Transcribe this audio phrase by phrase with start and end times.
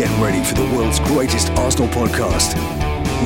[0.00, 2.54] Get ready for the world's greatest Arsenal podcast.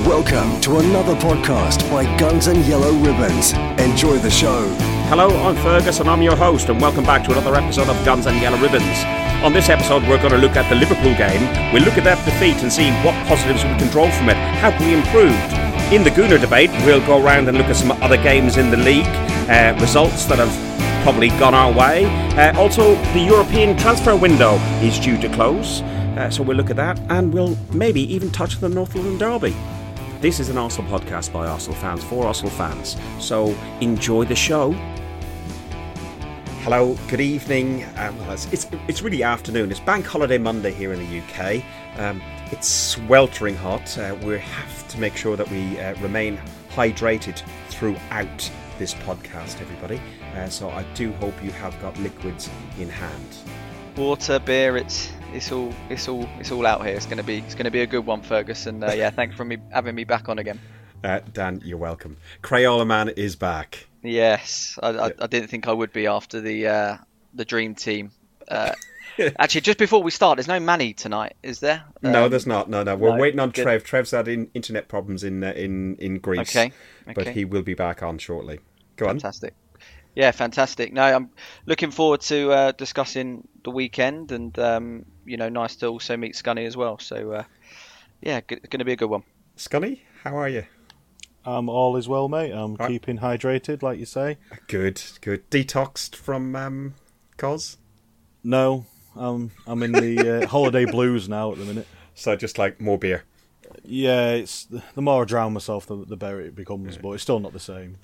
[0.04, 3.53] Welcome to another podcast by Guns and Yellow Ribbons.
[3.79, 4.66] Enjoy the show.
[5.06, 8.26] Hello, I'm Fergus and I'm your host, and welcome back to another episode of Guns
[8.26, 9.04] and Yellow Ribbons.
[9.45, 11.42] On this episode, we're going to look at the Liverpool game.
[11.72, 14.37] We'll look at that defeat and see what positives we can draw from it.
[14.59, 15.38] How can we improve?
[15.93, 18.79] In the Gooner debate, we'll go around and look at some other games in the
[18.79, 19.06] league,
[19.48, 20.51] uh, results that have
[21.05, 22.06] probably gone our way.
[22.34, 25.84] Uh, also, the European transfer window is due to close,
[26.16, 29.18] uh, so we'll look at that, and we'll maybe even touch on the North London
[29.18, 29.56] Derby.
[30.20, 34.73] This is an Arsenal podcast by Arsenal fans for Arsenal fans, so enjoy the show.
[36.62, 37.84] Hello, good evening.
[37.96, 39.70] Um, well, it's, it's, it's really afternoon.
[39.70, 41.62] It's Bank Holiday Monday here in the UK.
[41.98, 43.98] Um, it's sweltering hot.
[43.98, 46.40] Uh, we have to make sure that we uh, remain
[46.70, 50.01] hydrated throughout this podcast, everybody.
[50.34, 53.37] Uh, so I do hope you have got liquids in hand.
[53.96, 56.95] Water, beer, it's it's all it's all it's all out here.
[56.95, 58.66] It's gonna be it's gonna be a good one, Fergus.
[58.66, 60.60] And uh, yeah, thanks for me having me back on again.
[61.02, 62.16] Uh, Dan, you're welcome.
[62.43, 63.88] Crayola Man is back.
[64.03, 66.97] Yes, I, I, I didn't think I would be after the uh,
[67.35, 68.11] the dream team.
[68.49, 68.73] Uh,
[69.39, 71.85] actually, just before we start, there's no Manny tonight, is there?
[72.01, 72.71] no, Um, there's not.
[72.71, 72.97] No, no.
[72.97, 73.65] We're no, waiting on good.
[73.65, 73.85] Trev.
[73.85, 76.57] Trev's had in, internet problems in uh, in in Greece.
[76.57, 76.73] Okay,
[77.15, 78.61] But he will be back on shortly.
[78.97, 79.17] Go on.
[79.17, 79.53] Fantastic.
[80.15, 80.93] Yeah, fantastic.
[80.93, 81.31] No, I'm
[81.67, 86.34] looking forward to uh, discussing the weekend, and um, you know, nice to also meet
[86.34, 86.98] Scunny as well.
[86.98, 87.45] So, uh,
[88.20, 89.25] yeah, g- going to be a good one.
[89.57, 90.65] Scunny, how are you?
[91.45, 92.53] Um, all is well, mate.
[92.53, 92.89] I'm Right.
[92.89, 94.39] keeping hydrated, like you say.
[94.69, 95.51] Good, good.
[95.51, 96.95] Detoxed from um,
[97.37, 97.77] cause.
[98.42, 101.87] No, um, I'm in the uh, holiday blues now at the minute.
[102.15, 103.25] So just like more beer.
[103.83, 106.97] Yeah, it's the more I drown myself, the, the better it becomes.
[106.98, 107.97] But it's still not the same.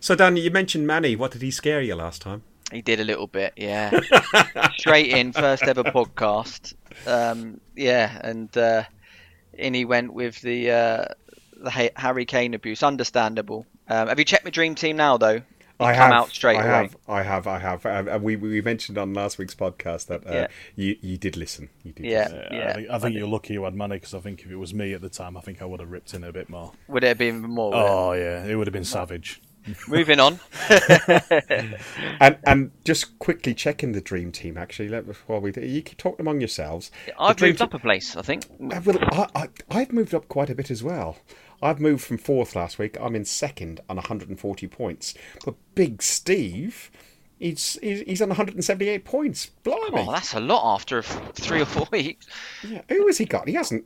[0.00, 1.16] So Dan, you mentioned Manny.
[1.16, 2.42] What did he scare you last time?
[2.72, 3.98] He did a little bit, yeah.
[4.76, 6.74] Straight in, first ever podcast.
[7.06, 8.84] Um, yeah, and uh,
[9.54, 11.04] in he went with the uh,
[11.56, 12.82] the Harry Kane abuse.
[12.82, 13.64] Understandable.
[13.88, 15.38] Um, have you checked my dream team now, though?
[15.38, 16.12] He I have.
[16.12, 16.72] out straight I away.
[16.72, 16.96] have.
[17.08, 17.46] I have.
[17.46, 17.86] I have.
[17.86, 20.46] Um, and we we mentioned on last week's podcast that uh, Yeah.
[20.76, 21.70] you you did listen.
[21.84, 22.04] You did.
[22.04, 22.22] Yeah.
[22.24, 22.46] listen.
[22.50, 24.56] Yeah, I think, I think you're lucky you had Manny because I think if it
[24.56, 26.72] was me at the time, I think I would have ripped in a bit more.
[26.88, 27.70] Would it have been more?
[27.70, 27.88] would it?
[27.88, 29.40] Oh yeah, it would have been savage.
[29.88, 30.38] Moving on.
[32.20, 34.56] And and just quickly checking the dream team.
[34.56, 36.90] Actually, let before we you keep talking among yourselves.
[37.18, 38.46] I've moved up a place, I think.
[38.60, 41.16] Uh, Well, I, I, I've moved up quite a bit as well.
[41.62, 42.96] I've moved from fourth last week.
[43.00, 45.14] I'm in second on 140 points.
[45.44, 46.90] But Big Steve,
[47.38, 49.46] he's he's, he's on 178 points.
[49.64, 50.06] Blimey!
[50.08, 52.26] Oh, that's a lot after three or four weeks.
[52.66, 52.82] yeah.
[52.88, 53.48] Who has he got?
[53.48, 53.84] He hasn't.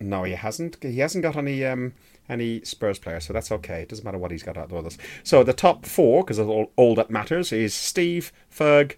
[0.00, 0.76] No, he hasn't.
[0.82, 1.94] He hasn't got any um
[2.28, 3.82] any Spurs players, so that's okay.
[3.82, 4.98] It doesn't matter what he's got out of others.
[5.22, 8.96] So the top four, because all, all that matters, is Steve, Ferg,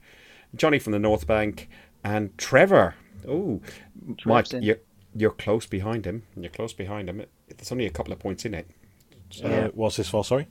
[0.55, 1.69] Johnny from the North Bank,
[2.03, 2.95] and Trevor.
[3.29, 3.61] Oh,
[4.25, 4.79] Mike, you're,
[5.15, 6.25] you're close behind him.
[6.37, 7.25] You're close behind him.
[7.49, 8.71] There's only a couple of points in it.
[9.45, 10.25] Uh, what's this for?
[10.25, 10.49] Sorry.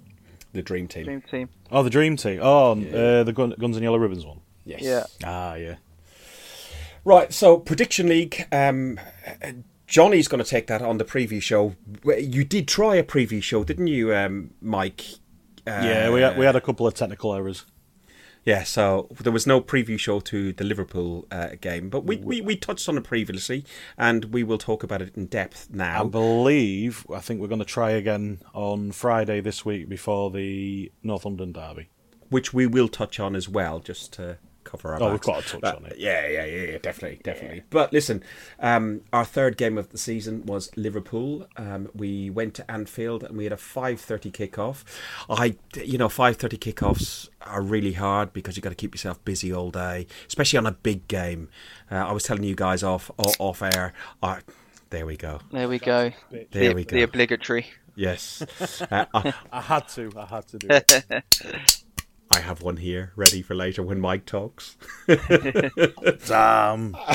[0.53, 1.05] The dream team.
[1.05, 1.49] Dream team.
[1.71, 2.39] Oh, the dream team.
[2.41, 4.41] Oh, uh, the gun, guns and yellow ribbons one.
[4.65, 4.81] Yes.
[4.81, 5.03] Yeah.
[5.23, 5.75] Ah, yeah.
[7.03, 7.31] Right.
[7.33, 8.47] So prediction league.
[8.51, 8.99] Um,
[9.89, 11.75] Johnny's going to take that on the preview show.
[12.05, 15.01] You did try a preview show, didn't you, um, Mike?
[15.65, 17.65] Uh, Yeah, we had, we had a couple of technical errors.
[18.45, 22.39] Yeah, so there was no preview show to the Liverpool uh, game, but we, we,
[22.39, 23.65] we touched on it previously,
[23.97, 26.03] and we will talk about it in depth now.
[26.03, 30.91] I believe I think we're going to try again on Friday this week before the
[31.03, 31.89] North London derby.
[32.29, 35.01] which we will touch on as well, just to cover our.
[35.01, 35.25] Oh, we've backs.
[35.25, 35.97] got to touch But, on it.
[35.97, 37.63] Yeah, yeah, yeah, yeah, definitely, definitely.
[37.69, 38.23] But listen,
[38.59, 41.47] um, our third game of the season was Liverpool.
[41.57, 44.83] Um, we went to Anfield and we had a five thirty kickoff.
[45.29, 49.23] I, you know, five thirty kickoffs are really hard because you've got to keep yourself
[49.25, 51.49] busy all day, especially on a big game.
[51.91, 53.93] Uh, I was telling you guys off off, off air.
[54.21, 54.39] Uh,
[54.89, 55.39] there we go.
[55.51, 56.11] There we go.
[56.31, 56.95] There the, we go.
[56.95, 57.67] The obligatory.
[57.95, 58.41] Yes,
[58.91, 60.11] uh, I, I had to.
[60.15, 61.78] I had to do it.
[62.31, 64.77] I have one here ready for later when Mike talks.
[66.27, 66.95] Damn.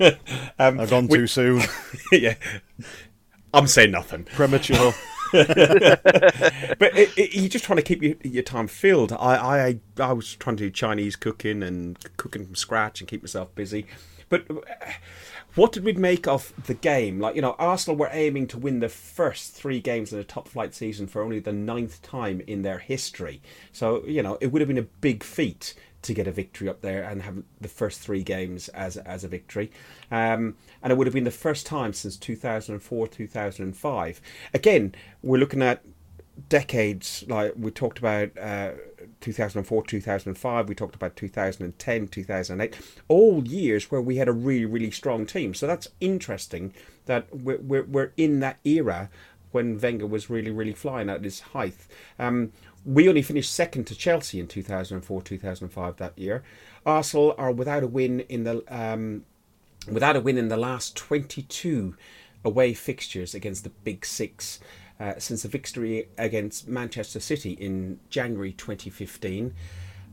[0.00, 1.60] Um, I've gone we- too soon.
[2.12, 2.36] yeah,
[3.52, 4.22] I'm saying nothing.
[4.24, 4.94] Premature.
[5.32, 5.44] but
[6.96, 9.12] it, it, you're just trying to keep your, your time filled.
[9.12, 9.16] I,
[9.66, 13.52] I I was trying to do Chinese cooking and cooking from scratch and keep myself
[13.56, 13.86] busy.
[14.28, 14.54] But uh,
[15.54, 17.20] what did we make of the game?
[17.20, 20.48] Like you know, Arsenal were aiming to win the first three games in a top
[20.48, 23.40] flight season for only the ninth time in their history.
[23.72, 26.80] So you know, it would have been a big feat to get a victory up
[26.80, 29.70] there and have the first three games as as a victory.
[30.10, 34.20] Um, and it would have been the first time since 2004 2005.
[34.54, 35.82] Again, we're looking at
[36.48, 38.72] decades like we talked about uh,
[39.20, 40.68] 2004, 2005.
[40.68, 42.78] We talked about 2010, 2008.
[43.08, 45.54] All years where we had a really, really strong team.
[45.54, 46.72] So that's interesting
[47.06, 49.10] that we're, we're, we're in that era
[49.50, 51.76] when Wenger was really, really flying at his height.
[52.18, 52.52] Um,
[52.84, 56.42] we only finished second to Chelsea in 2004, 2005 that year.
[56.86, 59.24] Arsenal are without a win in the um,
[59.90, 61.96] without a win in the last 22
[62.44, 64.60] away fixtures against the Big Six
[65.00, 69.54] uh, since the victory against Manchester City in January 2015.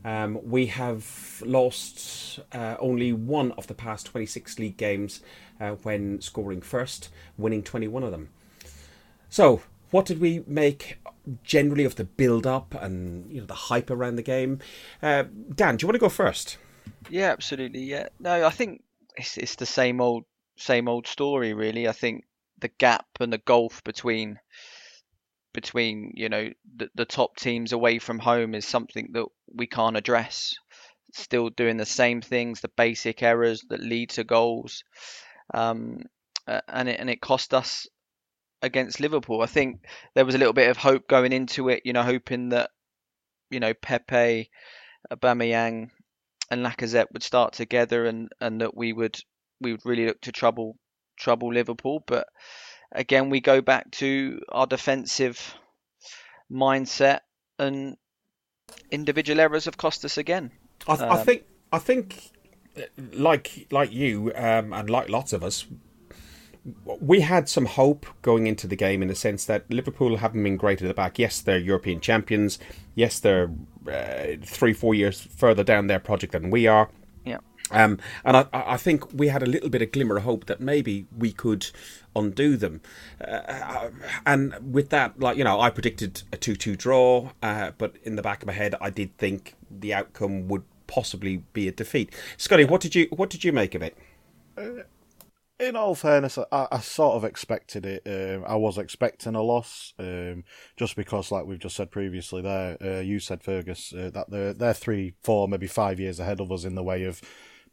[0.04, 5.20] Um, we have lost uh, only one of the past 26 league games
[5.60, 8.28] uh, when scoring first, winning 21 of them.
[9.28, 10.98] So, what did we make
[11.42, 14.60] generally of the build up and you know the hype around the game?
[15.02, 15.24] Uh,
[15.54, 16.58] Dan, do you want to go first?
[17.10, 17.82] Yeah, absolutely.
[17.82, 18.84] Yeah, no, I think
[19.16, 20.24] it's it's the same old
[20.56, 21.88] same old story really.
[21.88, 22.24] I think
[22.58, 24.38] the gap and the gulf between
[25.56, 29.96] between you know the, the top teams away from home is something that we can't
[29.96, 30.54] address.
[31.14, 34.84] Still doing the same things, the basic errors that lead to goals,
[35.54, 36.02] um,
[36.46, 37.88] and it and it cost us
[38.62, 39.40] against Liverpool.
[39.40, 39.80] I think
[40.14, 42.70] there was a little bit of hope going into it, you know, hoping that
[43.50, 44.50] you know Pepe,
[45.10, 45.90] Aubameyang,
[46.50, 49.18] and Lacazette would start together and, and that we would
[49.60, 50.76] we would really look to trouble
[51.18, 52.04] trouble Liverpool.
[52.06, 52.26] But
[52.96, 55.54] again, we go back to our defensive
[56.50, 57.20] mindset
[57.58, 57.96] and
[58.90, 60.50] individual errors have cost us again.
[60.88, 62.30] I, th- um, I think I think
[63.12, 65.66] like like you um, and like lots of us,
[67.00, 70.56] we had some hope going into the game in the sense that Liverpool haven't been
[70.56, 71.18] great at the back.
[71.18, 72.58] Yes, they're European champions.
[72.94, 73.50] Yes, they're
[73.90, 76.90] uh, three, four years further down their project than we are.
[77.24, 77.38] Yeah.
[77.70, 80.60] Um, and I, I think we had a little bit of glimmer of hope that
[80.60, 81.66] maybe we could
[82.14, 82.80] undo them.
[83.20, 83.90] Uh,
[84.24, 88.22] and with that, like you know, I predicted a two-two draw, uh, but in the
[88.22, 92.14] back of my head, I did think the outcome would possibly be a defeat.
[92.36, 93.96] Scotty, what did you what did you make of it?
[94.56, 94.82] Uh,
[95.58, 98.02] in all fairness, I, I sort of expected it.
[98.06, 100.44] Um, I was expecting a loss, um,
[100.76, 104.52] just because, like we've just said previously, there uh, you said Fergus uh, that they're
[104.52, 107.22] they're three, four, maybe five years ahead of us in the way of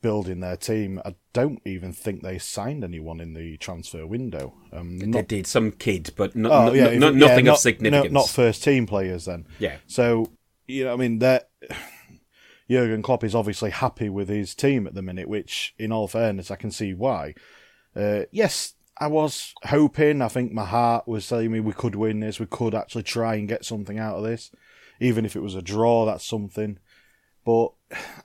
[0.04, 1.02] building their team.
[1.04, 4.54] I don't even think they signed anyone in the transfer window.
[4.72, 8.14] Um, not, they did some kid, but no, oh, yeah, no, nothing yeah, of significance.
[8.14, 9.48] No, not first team players then.
[9.58, 9.78] Yeah.
[9.88, 10.30] So
[10.68, 11.50] you know, I mean, that
[12.70, 16.52] Jurgen Klopp is obviously happy with his team at the minute, which, in all fairness,
[16.52, 17.34] I can see why.
[17.96, 20.22] Uh, yes, I was hoping.
[20.22, 22.40] I think my heart was telling me we could win this.
[22.40, 24.52] We could actually try and get something out of this,
[25.00, 26.06] even if it was a draw.
[26.06, 26.80] That's something.
[27.46, 27.74] But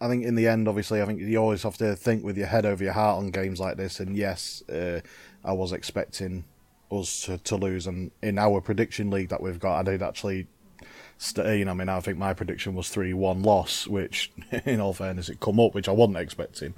[0.01, 2.47] I think in the end, obviously, I think you always have to think with your
[2.47, 4.01] head over your heart on games like this.
[4.01, 5.01] And yes, uh,
[5.45, 6.45] I was expecting
[6.91, 7.87] us to, to lose.
[7.87, 10.47] And in our prediction league that we've got, I did actually.
[11.21, 14.31] St- you know, I mean, I think my prediction was three-one loss, which,
[14.65, 16.75] in all fairness, it come up, which I wasn't expecting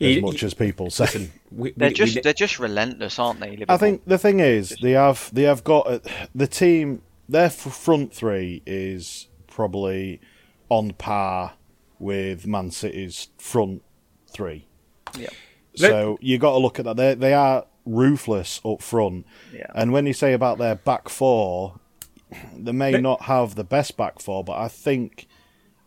[0.00, 1.30] as much as people say.
[1.50, 3.52] We, they're we, just we, they're just relentless, aren't they?
[3.52, 3.74] Liverpool?
[3.74, 6.02] I think the thing is they have they have got
[6.34, 7.02] the team.
[7.28, 10.20] Their front three is probably
[10.68, 11.54] on par
[11.98, 13.82] with Man City's front
[14.30, 14.66] three.
[15.18, 15.30] Yeah.
[15.74, 16.96] So you got to look at that.
[16.96, 19.26] They they are ruthless up front.
[19.52, 19.66] Yeah.
[19.74, 21.78] And when you say about their back four,
[22.56, 25.26] they may not have the best back four, but I think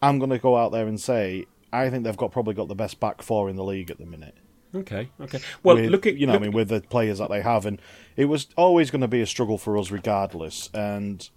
[0.02, 2.76] I'm going to go out there and say I think they've got probably got the
[2.76, 4.36] best back four in the league at the minute.
[4.74, 5.40] Okay, okay.
[5.64, 7.66] Well, with, look at you know, look, I mean, with the players that they have,
[7.66, 7.82] and
[8.16, 10.70] it was always going to be a struggle for us, regardless.
[10.74, 11.28] And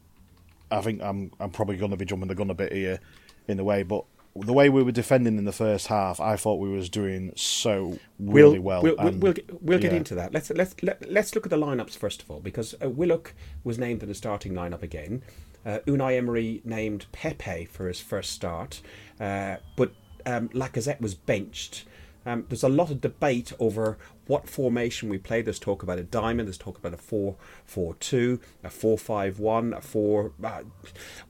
[0.71, 3.00] I think I'm I'm probably going to be jumping the gun a bit here,
[3.49, 6.57] in the way, but the way we were defending in the first half, I thought
[6.57, 8.83] we was doing so really we'll, well.
[8.83, 10.33] We'll, and, we'll, get, we'll get into that.
[10.33, 12.89] Let's let's let, us let us look at the lineups first of all, because uh,
[12.89, 15.23] Willock was named in the starting lineup again.
[15.65, 18.81] Uh, Unai Emery named Pepe for his first start,
[19.21, 19.93] uh, but
[20.27, 21.85] um, Lacazette was benched.
[22.25, 25.43] Um, there's a lot of debate over what formation we play.
[25.43, 26.49] There's talk about a diamond.
[26.49, 30.33] There's talk about a four-four-two, a four-five-one, a four.
[30.43, 30.62] Uh,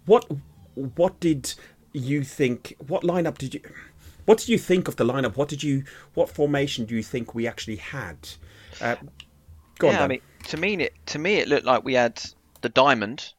[0.07, 0.31] what
[0.75, 1.55] what did
[1.93, 2.75] you think?
[2.87, 3.61] What lineup did you?
[4.25, 5.37] What did you think of the lineup?
[5.37, 5.85] What did you?
[6.15, 8.17] What formation do you think we actually had?
[8.81, 8.97] Uh,
[9.79, 10.03] go yeah, on.
[10.03, 12.23] I mean, to me, it to me it looked like we had
[12.61, 13.33] the diamond.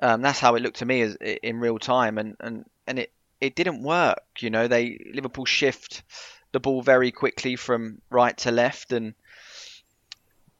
[0.00, 3.12] Um, that's how it looked to me as in real time, and and and it
[3.40, 4.22] it didn't work.
[4.38, 6.02] You know, they Liverpool shift
[6.52, 9.14] the ball very quickly from right to left and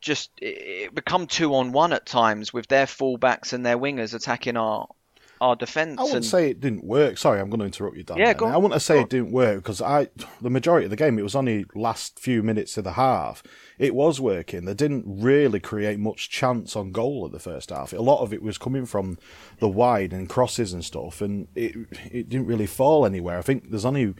[0.00, 4.56] just it become two on one at times with their fullbacks and their wingers attacking
[4.56, 4.88] our
[5.42, 5.98] our defence.
[5.98, 6.24] I wouldn't and...
[6.24, 7.18] say it didn't work.
[7.18, 8.16] Sorry, I'm going to interrupt you, Dan.
[8.16, 8.52] Yeah, go on.
[8.52, 10.08] I wouldn't say it didn't work because I,
[10.40, 13.42] the majority of the game, it was only last few minutes of the half.
[13.78, 14.64] It was working.
[14.64, 17.92] They didn't really create much chance on goal at the first half.
[17.92, 19.18] A lot of it was coming from
[19.58, 21.74] the wide and crosses and stuff, and it
[22.10, 23.38] it didn't really fall anywhere.
[23.38, 24.14] I think there's only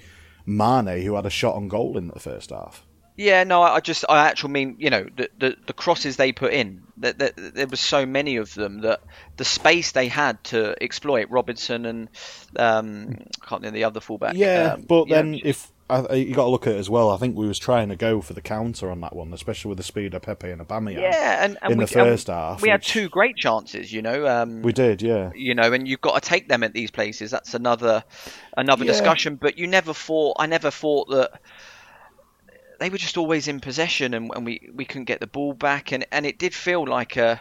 [0.44, 2.84] Mane who had a shot on goal in the first half.
[3.22, 6.52] Yeah, no, I just, I actually mean, you know, the the, the crosses they put
[6.52, 9.00] in, that, that there was so many of them that
[9.36, 12.08] the space they had to exploit Robinson and
[12.56, 14.34] um, I can't think of the other fullback.
[14.34, 16.88] Yeah, um, but you know, then if I, you got to look at it as
[16.88, 19.68] well, I think we was trying to go for the counter on that one, especially
[19.68, 21.00] with the speed of Pepe and Aubameyang.
[21.00, 24.02] yeah, and, and in we, the and first half, we had two great chances, you
[24.02, 24.26] know.
[24.26, 25.30] Um, we did, yeah.
[25.34, 27.30] you know, and you've got to take them at these places.
[27.30, 28.04] That's another
[28.56, 28.92] another Yeah.
[28.92, 29.36] discussion.
[29.36, 31.40] But you never thought, I never thought that
[32.82, 35.92] they were just always in possession, and, and we we couldn't get the ball back,
[35.92, 37.40] and and it did feel like a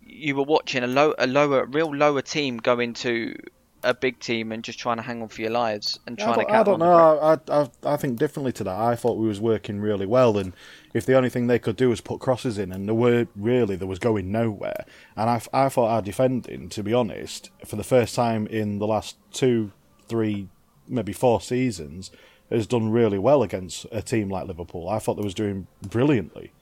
[0.00, 3.36] you were watching a low a lower real lower team go into
[3.82, 6.38] a big team and just trying to hang on for your lives and I trying
[6.40, 7.18] to don't, I don't know.
[7.18, 8.74] I, I I think differently to that.
[8.74, 10.54] I thought we was working really well, and
[10.94, 13.76] if the only thing they could do was put crosses in, and there were really
[13.76, 14.86] there was going nowhere.
[15.16, 18.86] And I, I thought our defending, to be honest, for the first time in the
[18.86, 19.72] last two,
[20.08, 20.48] three,
[20.88, 22.10] maybe four seasons,
[22.50, 24.88] has done really well against a team like Liverpool.
[24.88, 26.52] I thought they was doing brilliantly.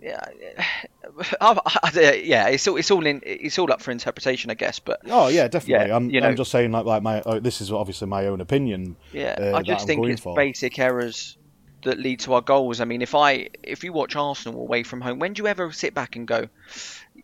[0.00, 0.24] yeah,
[1.40, 4.78] I, I, yeah, it's all it's all in it's all up for interpretation, I guess.
[4.78, 5.88] But Oh yeah, definitely.
[5.88, 8.26] Yeah, I'm, you know- I'm just saying like like my oh, this is obviously my
[8.26, 8.96] own opinion.
[9.12, 10.34] Yeah, uh, I just think it's for.
[10.34, 11.36] basic errors
[11.82, 12.80] that lead to our goals.
[12.80, 15.70] I mean, if I if you watch Arsenal away from home, when do you ever
[15.72, 16.48] sit back and go,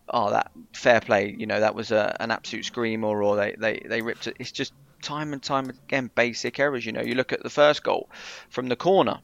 [0.09, 1.33] "Oh, that fair play"?
[1.35, 4.35] You know, that was a, an absolute screamer, or they, they they ripped it.
[4.39, 6.85] It's just time and time again basic errors.
[6.85, 8.09] You know, you look at the first goal
[8.49, 9.19] from the corner,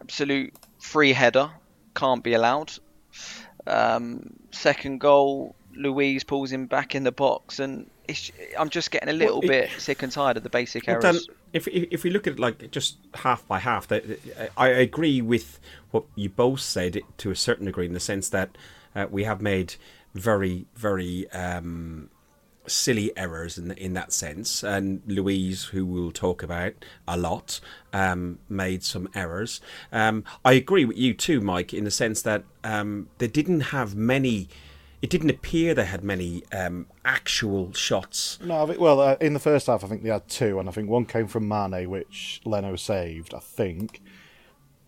[0.00, 1.50] absolute free header,
[1.94, 2.72] can't be allowed.
[3.66, 9.08] Um, second goal, Luiz pulls him back in the box, and it's, I'm just getting
[9.08, 11.02] a little it- bit sick and tired of the basic errors.
[11.02, 11.18] then,
[11.52, 14.04] if, if we look at it like just half by half, that
[14.56, 18.56] I agree with what you both said to a certain degree, in the sense that
[18.94, 19.74] uh, we have made
[20.14, 22.10] very very um,
[22.70, 24.62] silly errors in in that sense.
[24.62, 26.74] And Luiz, who we'll talk about
[27.06, 27.60] a lot,
[27.92, 29.60] um, made some errors.
[29.92, 33.94] Um, I agree with you too, Mike, in the sense that um, they didn't have
[33.94, 34.48] many.
[35.00, 38.40] It didn't appear they had many um, actual shots.
[38.44, 40.68] No, I think, well, uh, in the first half, I think they had two, and
[40.68, 43.32] I think one came from Mane, which Leno saved.
[43.32, 44.02] I think.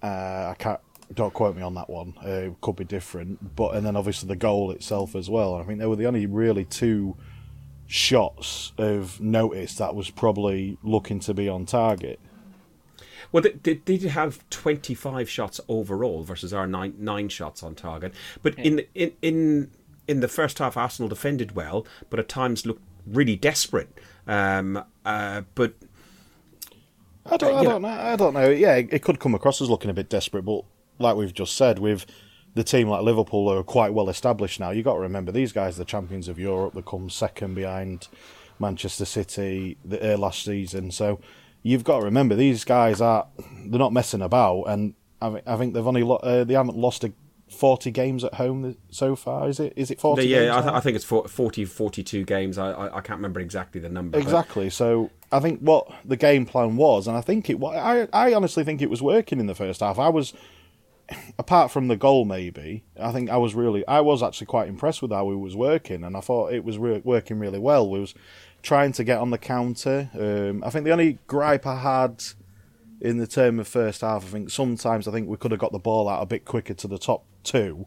[0.02, 0.80] Uh, I can't.
[1.12, 2.14] Don't quote me on that one.
[2.24, 5.56] Uh, it could be different, but and then obviously the goal itself as well.
[5.56, 7.16] I think they were the only really two
[7.90, 12.20] shots of notice that was probably looking to be on target.
[13.32, 17.74] Well, they, they, they did have 25 shots overall versus our nine, nine shots on
[17.74, 18.14] target.
[18.42, 19.70] But in, the, in in
[20.06, 23.90] in the first half, Arsenal defended well, but at times looked really desperate.
[24.26, 25.74] Um, uh, but
[27.26, 27.88] I don't, I don't know.
[27.88, 28.48] I don't know.
[28.50, 30.64] Yeah, it, it could come across as looking a bit desperate, but
[31.00, 32.06] like we've just said, with
[32.54, 35.76] the team like Liverpool are quite well established now, You've got to remember these guys,
[35.76, 38.08] are the champions of Europe, they come second behind
[38.58, 40.90] Manchester City the, uh, last season.
[40.90, 41.20] So
[41.62, 43.26] you've got to remember these guys are
[43.66, 47.04] they're not messing about, and I, I think they've only lo- uh, they haven't lost
[47.04, 47.12] a.
[47.52, 50.72] 40 games at home so far is it is it 40 games yeah, I, th-
[50.72, 52.58] I think it's for- 40, 42 games.
[52.58, 54.16] I, I, I can't remember exactly the number.
[54.18, 54.70] but- Exactly.
[54.70, 57.58] So I think what the game plan was, and I think it.
[57.58, 59.98] wa- I I honestly think it was working in the first half.
[59.98, 60.32] I was,
[61.38, 62.84] apart from the goal, maybe.
[62.98, 63.86] I think I was really.
[63.86, 66.78] I was actually quite impressed with how we was working, and I thought it was
[66.78, 67.88] re- working really well.
[67.88, 68.14] We was
[68.62, 70.10] trying to get on the counter.
[70.14, 72.22] Um, I think the only gripe I had
[73.00, 75.72] in the term of first half, I think sometimes I think we could have got
[75.72, 77.86] the ball out a bit quicker to the top two.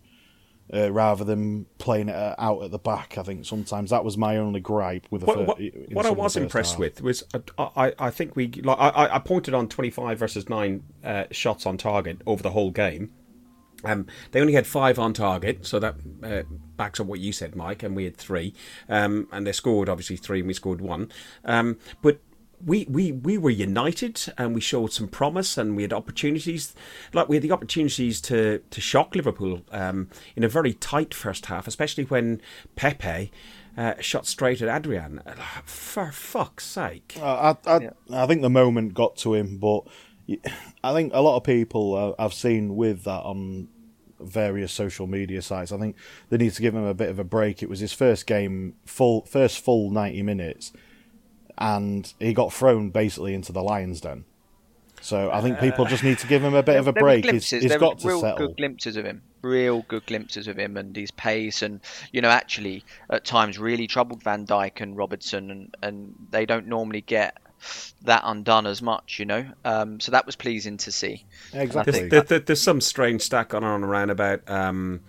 [0.74, 4.17] Uh, rather than playing it uh, out at the back, I think sometimes that was
[4.17, 5.27] my only gripe with the.
[5.27, 5.60] What, what,
[5.91, 6.79] what I some of the was impressed half.
[6.79, 10.48] with was uh, I, I think we like I, I pointed on twenty five versus
[10.48, 13.12] nine uh, shots on target over the whole game.
[13.84, 16.43] Um, they only had five on target, so that uh,
[16.77, 17.84] backs up what you said, Mike.
[17.84, 18.53] And we had three,
[18.88, 21.12] um, and they scored obviously three, and we scored one.
[21.43, 22.20] Um, but
[22.65, 26.74] we, we we were united, and we showed some promise, and we had opportunities.
[27.13, 31.48] Like we had the opportunities to to shock Liverpool um, in a very tight first
[31.48, 32.41] half, especially when
[32.75, 33.32] Pepe.
[33.75, 35.20] Uh, shot straight at Adrian.
[35.65, 37.17] For fuck's sake!
[37.20, 39.88] Uh, I, I, I think the moment got to him, but
[40.84, 43.70] I think a lot of people uh, I've seen with that on
[44.20, 45.72] various social media sites.
[45.72, 45.96] I think
[46.29, 47.63] they need to give him a bit of a break.
[47.63, 50.72] It was his first game, full first full ninety minutes,
[51.57, 54.25] and he got thrown basically into the lions' den.
[55.01, 57.25] So I think people just need to give him a bit of a break.
[57.25, 57.62] He's, glimpses.
[57.63, 58.48] he's there got was to real settle.
[58.48, 59.22] good glimpses of him.
[59.41, 61.81] real good glimpses of him and his pace, and
[62.13, 66.67] you know, actually at times really troubled Van Dijk and Robertson, and and they don't
[66.67, 67.38] normally get
[68.03, 69.45] that undone as much, you know.
[69.65, 71.25] Um, so that was pleasing to see.
[71.53, 72.07] Exactly.
[72.07, 75.01] There's, there, there's some strange stat going on around about um,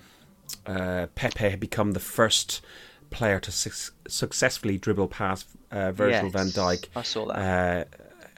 [0.66, 2.60] uh, Pepe had become the first
[3.10, 6.86] player to su- successfully dribble past uh, Virgil Yes, van Dijk.
[6.96, 7.36] I saw that.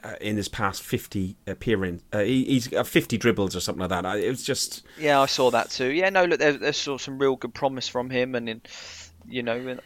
[0.03, 3.81] Uh, uh, in his past 50 appearance, uh, he, he's got 50 dribbles or something
[3.81, 4.05] like that.
[4.05, 5.89] I- It was just Yeah, I saw that too.
[5.91, 8.61] Yeah, no, look, there's, there's sort of some real good promise from him, and in,
[9.27, 9.77] you know,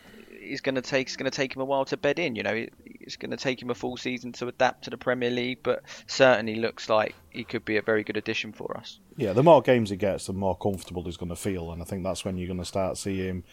[0.42, 2.36] he's going to take it's going to take him a while to bed in.
[2.36, 5.30] You know, it's going to take him a full season to adapt to the Premier
[5.32, 9.00] League, but certainly looks like he could be a very good addition for us.
[9.18, 11.86] Yeah, the more games he gets, the more comfortable he's going to feel, and I
[11.86, 13.44] think that's when you're going to start seeing him,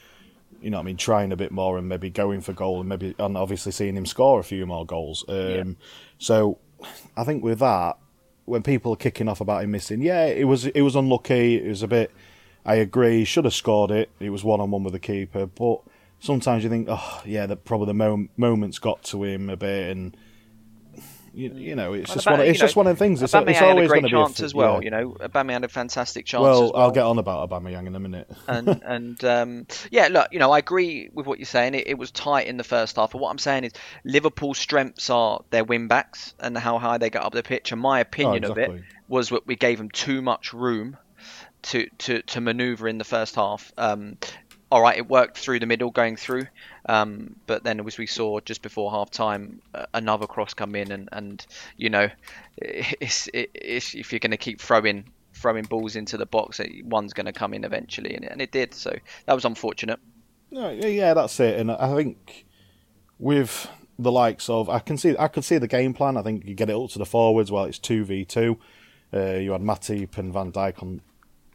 [0.61, 2.89] you know, what I mean, trying a bit more and maybe going for goal, and
[2.89, 5.25] maybe and obviously seeing him score a few more goals.
[5.29, 5.37] Um,
[6.19, 6.59] So,
[7.17, 7.99] I think with that,
[8.45, 11.57] when people are kicking off about him missing, yeah, it was it was unlucky.
[11.57, 12.11] It was a bit.
[12.65, 13.25] I agree.
[13.25, 14.11] Should have scored it.
[14.21, 15.81] It was one on one with the keeper, but
[16.21, 19.91] sometimes you think, oh yeah, that probably the mo- moments got to him a bit,
[19.97, 20.17] and
[21.39, 22.41] you, you know, it's just one.
[22.41, 23.23] Of, it's know, just one of the things.
[23.23, 24.83] It's, Aubameyang it's had a always great going to be a chance as well.
[24.83, 24.85] yeah.
[24.85, 26.77] You know, Aubameyang had a fantastic chance Well, well.
[26.77, 28.29] I'll get on about Aubameyang in a minute.
[28.49, 31.75] and and um, yeah, look, you know, I agree with what you're saying.
[31.75, 33.73] It, it was tight in the first half, but what I'm saying is
[34.05, 37.71] Liverpool's strengths are their wing backs and how high they get up the pitch.
[37.71, 38.79] And my opinion of exactly.
[38.79, 40.97] it was that we gave them too much room
[41.63, 43.73] to to to manoeuvre in the first half.
[43.79, 44.19] Um,
[44.71, 46.47] all right, it worked through the middle, going through,
[46.89, 50.91] um, but then as we saw just before half time, uh, another cross come in,
[50.91, 52.09] and, and you know,
[52.57, 55.05] it's, it's, if you're going to keep throwing
[55.35, 58.75] throwing balls into the box, one's going to come in eventually, and, and it did.
[58.75, 60.01] So that was unfortunate.
[60.51, 61.61] No, yeah, that's it.
[61.61, 62.47] And I think
[63.19, 63.69] with
[63.99, 66.17] the likes of, I can see, I could see the game plan.
[66.17, 67.53] I think you get it up to the forwards.
[67.53, 68.59] Well, it's two v two.
[69.13, 71.03] Uh, you had Matip and Van Dijk on,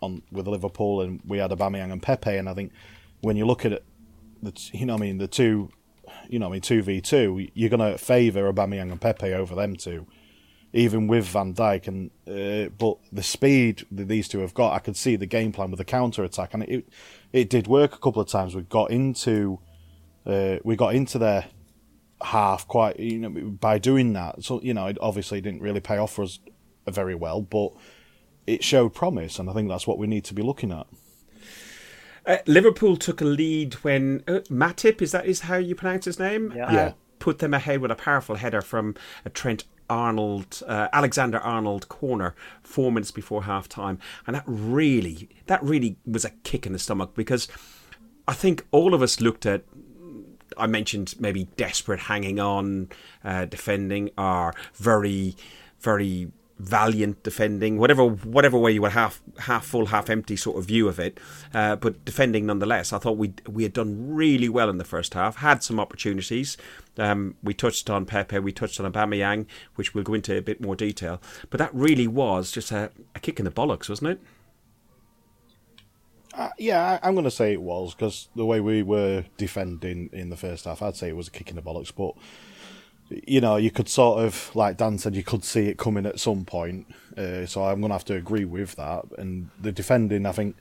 [0.01, 2.37] on with Liverpool, and we had Aubameyang and Pepe.
[2.37, 2.71] And I think
[3.21, 3.83] when you look at it,
[4.43, 5.71] the you know, I mean, the two,
[6.27, 9.75] you know, I mean, two v two, you're gonna favour Aubameyang and Pepe over them
[9.75, 10.07] two.
[10.75, 14.79] Even with Van Dijk, and uh, but the speed that these two have got, I
[14.79, 16.89] could see the game plan with the counter attack, and it
[17.31, 18.55] it did work a couple of times.
[18.55, 19.59] We got into
[20.25, 21.45] uh, we got into their
[22.23, 24.43] half quite you know by doing that.
[24.43, 26.39] So you know, it obviously didn't really pay off for us
[26.87, 27.73] very well, but
[28.47, 30.87] it showed promise, and I think that's what we need to be looking at.
[32.25, 36.19] Uh, Liverpool took a lead when uh, Matip is that is how you pronounce his
[36.19, 36.53] name?
[36.55, 36.67] Yeah.
[36.67, 36.93] Uh, Yeah.
[37.19, 42.35] Put them ahead with a powerful header from a Trent Arnold, uh, Alexander Arnold corner
[42.63, 46.79] four minutes before half time, and that really, that really was a kick in the
[46.79, 47.47] stomach because
[48.27, 49.63] I think all of us looked at.
[50.57, 52.89] I mentioned maybe desperate hanging on,
[53.23, 55.35] uh, defending, or very,
[55.79, 60.65] very valiant defending, whatever whatever way you were half half full, half empty sort of
[60.65, 61.19] view of it,
[61.53, 62.93] uh, but defending nonetheless.
[62.93, 66.57] I thought we we had done really well in the first half, had some opportunities.
[66.97, 70.61] Um, we touched on Pepe, we touched on Aubameyang, which we'll go into a bit
[70.61, 71.21] more detail.
[71.49, 74.19] But that really was just a, a kick in the bollocks, wasn't it?
[76.35, 80.09] Uh, yeah, I, I'm going to say it was because the way we were defending
[80.13, 81.91] in the first half, I'd say it was a kick in the bollocks.
[81.95, 82.15] But
[83.09, 86.19] you know, you could sort of, like Dan said, you could see it coming at
[86.19, 86.87] some point.
[87.17, 89.05] Uh, so I'm going to have to agree with that.
[89.17, 90.55] And the defending, I think,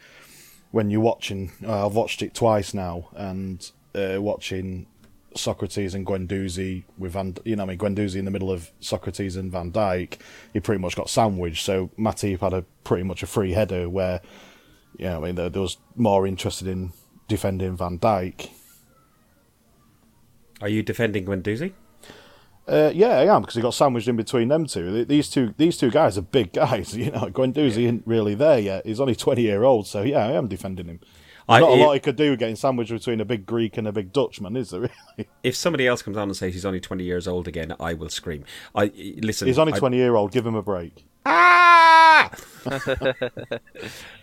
[0.71, 4.87] when you're watching, uh, I've watched it twice now, and uh, watching
[5.35, 9.37] Sokratis and Guendouzi with Van, you know, I mean Guendouzi in the middle of Sokratis
[9.37, 10.19] and Van Dijk,
[10.53, 11.65] he pretty much got sandwiched.
[11.65, 14.21] So Matip had a pretty much a free header where,
[14.99, 16.93] you know, I mean, there, there was more interested in
[17.29, 18.51] defending Van Dijk.
[20.61, 21.73] Are you defending Guendouzi?
[22.69, 25.05] Uh, yeah, I am because he got sandwiched in between them two.
[25.05, 26.97] These two, these two guys are big guys.
[27.03, 28.87] You know, Guendouzi isn't really there yet.
[28.87, 31.01] He's only twenty year old, so yeah, I am defending him.
[31.49, 33.89] I- Not a it- lot he could do getting sandwiched between a big Greek and
[33.89, 34.81] a big Dutchman, is there?
[35.19, 35.29] Really?
[35.43, 38.09] If somebody else comes on and says he's only 20 years old again, I will
[38.09, 38.45] scream.
[38.75, 39.49] I listen.
[39.49, 40.31] He's only I- twenty year old.
[40.33, 41.05] Give him a break.
[41.25, 42.31] Ah!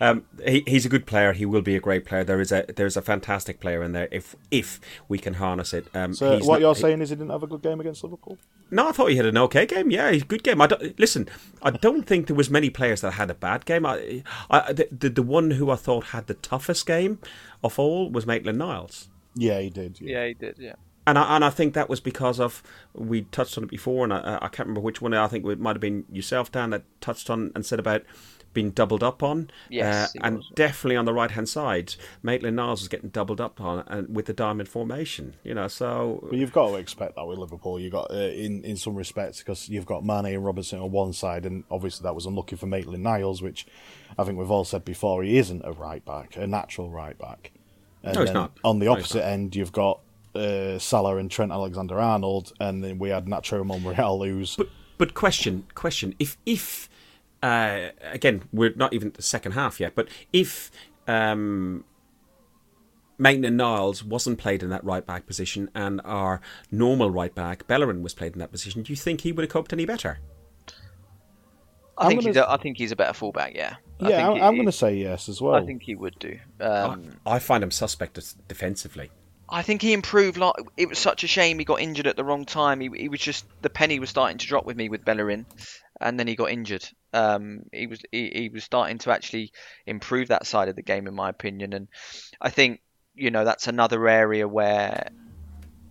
[0.00, 1.32] um, he, he's a good player.
[1.32, 2.24] He will be a great player.
[2.24, 5.72] There is a there is a fantastic player in there if if we can harness
[5.74, 5.86] it.
[5.94, 7.80] Um, So he's what not- you're he- saying is he didn't have a good game
[7.80, 8.38] against Liverpool.
[8.70, 9.90] No, I thought he had an okay game.
[9.90, 10.60] Yeah, he's a good game.
[10.60, 11.28] I don't, listen.
[11.62, 13.84] I don't think there was many players that had a bad game.
[13.84, 17.18] I, I the, the the one who I thought had the toughest game
[17.64, 19.08] of all was Maitland Niles.
[19.34, 20.00] Yeah, he did.
[20.00, 20.56] Yeah, he did.
[20.58, 20.74] Yeah.
[21.06, 24.12] And I, and I think that was because of we touched on it before, and
[24.12, 25.14] I, I can't remember which one.
[25.14, 28.02] I think it might have been yourself, Dan, that touched on and said about
[28.52, 29.50] being doubled up on.
[29.68, 30.50] Yes, uh, and was.
[30.54, 34.26] definitely on the right hand side, Maitland Niles was getting doubled up on and with
[34.26, 35.34] the diamond formation.
[35.44, 37.78] You know, so but you've got to expect that with Liverpool.
[37.80, 41.12] You got uh, in in some respects because you've got Mane and Robertson on one
[41.12, 43.66] side, and obviously that was unlucky for Maitland Niles, which
[44.18, 47.52] I think we've all said before he isn't a right back, a natural right back.
[48.02, 48.52] And no, he's not.
[48.64, 50.00] On the No, opposite end, you've got
[50.34, 55.14] uh, Salah and Trent Alexander Arnold, and then we had Nacho Monreal, who's But but
[55.14, 56.88] question question if if
[57.42, 60.70] uh, again we're not even the second half yet, but if
[61.08, 61.84] um,
[63.18, 66.40] Maitland Niles wasn't played in that right back position and our
[66.70, 69.50] normal right back Bellerin was played in that position, do you think he would have
[69.50, 70.18] coped any better?
[71.98, 73.54] I I'm think gonna- he's a, I think he's a better fullback.
[73.54, 73.76] Yeah.
[74.00, 75.54] I yeah, think I'm, I'm going to say yes as well.
[75.56, 76.38] I think he would do.
[76.58, 79.10] Um, I, I find him suspect defensively.
[79.50, 80.38] I think he improved.
[80.38, 82.80] Like it was such a shame he got injured at the wrong time.
[82.80, 85.46] He, he was just the penny was starting to drop with me with Bellerin,
[86.00, 86.88] and then he got injured.
[87.12, 89.52] Um, he was he, he was starting to actually
[89.86, 91.72] improve that side of the game, in my opinion.
[91.72, 91.88] And
[92.40, 92.80] I think
[93.14, 95.10] you know that's another area where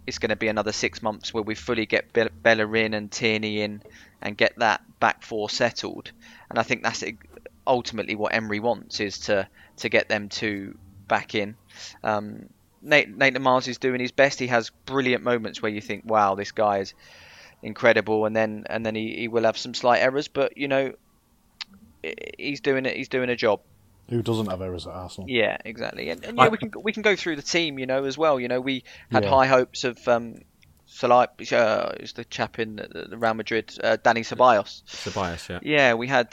[0.08, 3.62] it's going to be another six months where we fully get Be- Bellerin and Tierney
[3.62, 3.84] in
[4.22, 6.12] and get that back four settled.
[6.50, 7.04] And I think that's
[7.68, 11.56] ultimately what Emery wants is to to get them two back in.
[12.04, 12.50] Um,
[12.82, 14.40] Nate, Nathan Miles is doing his best.
[14.40, 16.94] He has brilliant moments where you think, "Wow, this guy is
[17.62, 20.94] incredible," and then and then he, he will have some slight errors, but you know,
[22.38, 22.96] he's doing it.
[22.96, 23.62] He's doing a job.
[24.10, 25.30] Who doesn't have errors at Arsenal?
[25.30, 26.10] Yeah, exactly.
[26.10, 28.18] And, and yeah, I- we can we can go through the team, you know, as
[28.18, 28.40] well.
[28.40, 29.30] You know, we had Yeah.
[29.30, 30.36] high hopes of um,
[30.86, 34.82] Salah, uh, is the chap in the, the Real Madrid, uh, Dani Ceballos.
[35.04, 35.60] Tobias, yeah.
[35.62, 36.30] Yeah, we had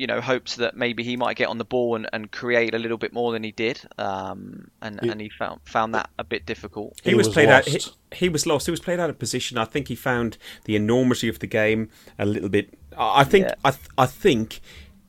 [0.00, 2.78] you know hopes that maybe he might get on the ball and, and create a
[2.78, 6.24] little bit more than he did, um, and He- and he found found that a
[6.24, 6.98] bit difficult.
[7.04, 7.66] He, He was, was played out.
[7.66, 7.80] He,
[8.12, 8.66] he was lost.
[8.66, 9.58] He was played out of position.
[9.58, 12.78] I think he found the enormity of the game a little bit.
[12.96, 13.46] I I think.
[13.46, 13.54] Yeah.
[13.64, 14.60] I, th- I think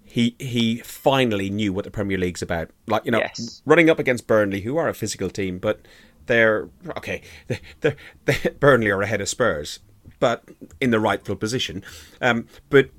[0.03, 2.69] he he finally knew what the Premier League's about.
[2.87, 3.61] Like you know, Yes.
[3.65, 5.79] running up against Burnley, who are a physical team, but
[6.25, 7.21] they're okay.
[7.47, 9.79] They're, they're, Burnley are ahead of Spurs,
[10.19, 10.43] but
[10.81, 11.83] in the rightful position.
[12.19, 12.89] Um, but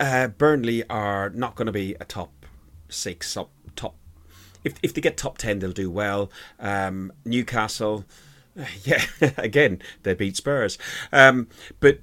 [0.00, 2.46] uh, Burnley are not going to be a top
[2.88, 3.94] six, top top
[4.64, 6.30] if if they get top ten, they'll do well.
[6.58, 8.04] Um, Newcastle,
[8.84, 9.04] yeah,
[9.36, 10.78] again they beat Spurs,
[11.12, 11.48] um,
[11.80, 12.00] but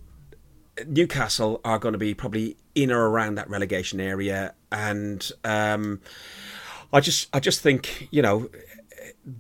[0.86, 6.02] Newcastle are going to be probably in or around that relegation area, and um,
[6.94, 8.50] I just I just think you know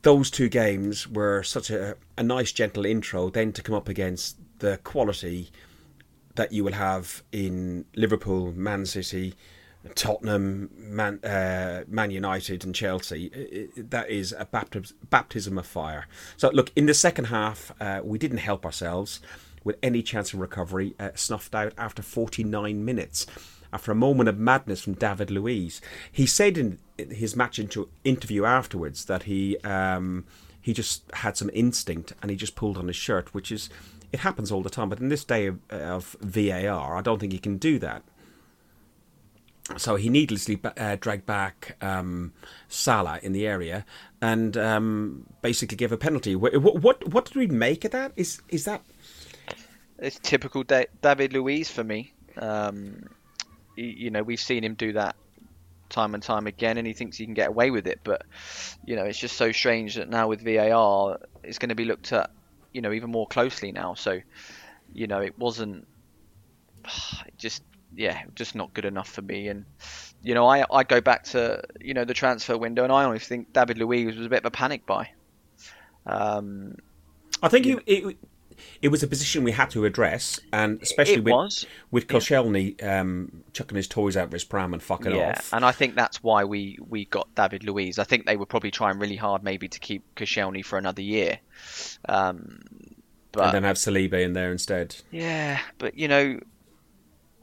[0.02, 4.38] those two games were such a, a nice gentle intro then to come up against
[4.60, 5.50] the quality
[6.38, 9.34] that you will have in Liverpool, Man City,
[9.96, 13.32] Tottenham, Man, uh, Man United, and Chelsea.
[13.36, 16.08] I- I- That is a baptism, baptism of fire.
[16.38, 19.20] So, look, in the second half, uh, we didn't help ourselves
[19.64, 23.26] with any chance of recovery, uh, snuffed out after 49 minutes.
[23.74, 28.46] After a moment of madness from David Luiz, he said in his match into interview
[28.46, 30.26] afterwards that he um,
[30.62, 33.70] he just had some instinct and he just pulled on his shirt, which is
[34.18, 34.90] it happens all the time.
[34.90, 38.02] But in this day of, of VAR, I don't think he can do that.
[39.78, 42.34] So he needlessly uh, dragged back um,
[42.68, 43.86] Salah in the area
[44.22, 46.36] and um, basically gave a penalty.
[46.36, 48.14] What, what what did we make of that?
[48.16, 48.82] Is is that
[50.00, 52.14] It's typical da- David Luiz for me.
[52.38, 53.04] Um,
[53.76, 55.16] you know, we've seen him do that
[55.90, 58.00] time and time again, and he thinks he can get away with it.
[58.04, 58.24] But
[58.86, 62.14] you know, it's just so strange that now with VAR, it's going to be looked
[62.14, 62.32] at,
[62.78, 63.96] you know, even more closely now.
[63.96, 64.22] So,
[64.94, 65.88] you know, it wasn't
[67.26, 67.64] it just
[67.96, 69.48] yeah, just not good enough for me.
[69.48, 69.66] And
[70.22, 73.38] you know, I I go back to you know the transfer window, and I honestly
[73.38, 75.10] think David Luiz was a bit of a panic buy.
[76.06, 76.76] Um,
[77.42, 78.18] I think it, it
[78.82, 81.66] it was a position we had to address, and especially it with was.
[81.92, 85.54] with Koscielny um, chucking his toys out of his pram and fucking yeah, off.
[85.54, 88.00] and I think that's why we, we got David Luiz.
[88.00, 91.40] I think they were probably trying really hard maybe to keep Koscielny for another year.
[92.08, 92.60] Um,
[93.32, 94.96] but and then have Saliba in there instead.
[95.12, 96.40] yeah, but you know,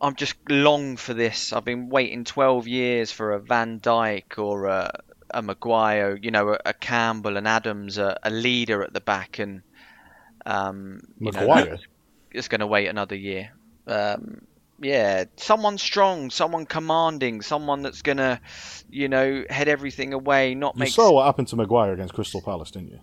[0.01, 1.53] I'm just long for this.
[1.53, 5.01] I've been waiting 12 years for a Van Dijk or a,
[5.31, 9.39] a Maguire, you know, a, a Campbell and Adams, a, a leader at the back,
[9.39, 9.63] and
[10.47, 11.79] um, you know, Maguire.
[12.33, 13.53] is going to wait another year.
[13.87, 14.43] Um,
[14.81, 18.41] yeah, someone strong, someone commanding, someone that's going to,
[18.91, 20.89] you know, head everything away, not You make.
[20.91, 22.99] saw what happened to Maguire against Crystal Palace, didn't you?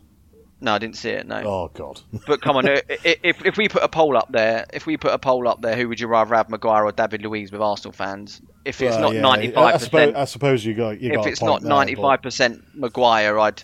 [0.64, 1.26] No, I didn't see it.
[1.26, 2.02] No, Oh God.
[2.28, 5.12] but come on, i- if if we put a poll up there, if we put
[5.14, 7.94] a poll up there, who would you rather have, Maguire or David Luiz with Arsenal
[7.94, 8.42] fans?
[8.66, 11.12] If it's Well, not ninety five percent, I suppose, I percent, suppose you got you
[11.14, 13.64] if a it's not ninety five percent Maguire, I'd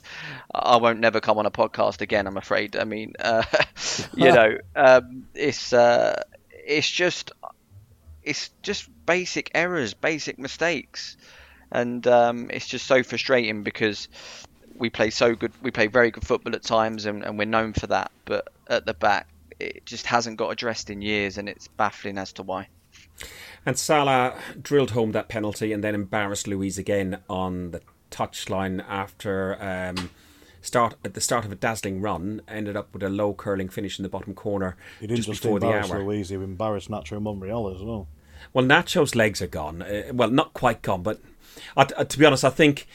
[0.54, 2.28] I won't never come on a podcast again.
[2.28, 2.76] I'm afraid.
[2.76, 3.44] I mean, uh,
[4.16, 7.32] you know, um, it's uh, it's just
[8.24, 11.16] it's just basic errors, basic mistakes.
[11.72, 14.08] and um, it's just so frustrating because
[14.76, 17.74] we play so good, we play very good football at times, and, and we're known
[17.74, 18.12] for that.
[18.26, 19.28] But at the back,
[19.60, 22.68] it just hasn't got addressed in years, and it's baffling as to why.
[23.66, 29.62] And Salah drilled home that penalty and then embarrassed Luiz again on the touchline after
[29.62, 30.10] um,
[30.62, 32.42] start at the start of a dazzling run.
[32.48, 35.42] Ended up with a low curling finish in the bottom corner He didn't just, just,
[35.42, 36.04] before the embarrass hour.
[36.04, 38.08] Luiz, he embarrassed Nacho Monreal as well.
[38.54, 39.82] Well, Nacho's legs are gone.
[39.82, 41.20] Uh, well, not quite gone, but
[41.76, 42.88] I, uh, to be honest, I think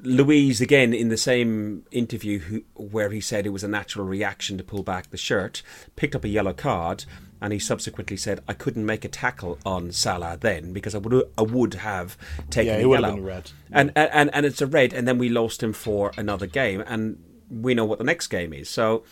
[0.00, 4.58] Luiz again in the same interview who, where he said it was a natural reaction
[4.58, 5.62] to pull back the shirt,
[5.96, 7.04] picked up a yellow card,
[7.40, 11.24] and he subsequently said I couldn't make a tackle on Salah then because I would
[11.38, 12.16] I would have
[12.50, 13.14] taken Yeah, a it would have yellow.
[13.16, 13.50] been red.
[13.72, 17.22] And, and and it's a red, and then we lost him for another game, and
[17.50, 18.68] we know what the next game is.
[18.68, 19.04] So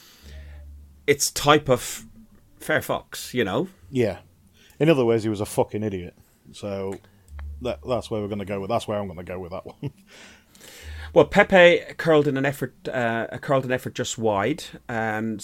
[1.06, 2.04] it's type of
[2.60, 3.68] fair fox, you know.
[3.90, 4.18] Yeah.
[4.78, 6.14] In other words, he was a fucking idiot.
[6.52, 6.94] So
[7.62, 8.68] that, that's where we're going to go with.
[8.70, 9.92] That's where I'm going to go with that one.
[11.14, 15.42] Well, Pepe curled in an effort, uh, curled an effort just wide, and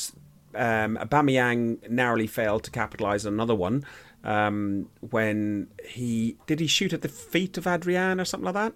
[0.56, 3.84] um, Aubameyang narrowly failed to capitalise on another one
[4.22, 8.72] um, when he did he shoot at the feet of Adrian or something like that.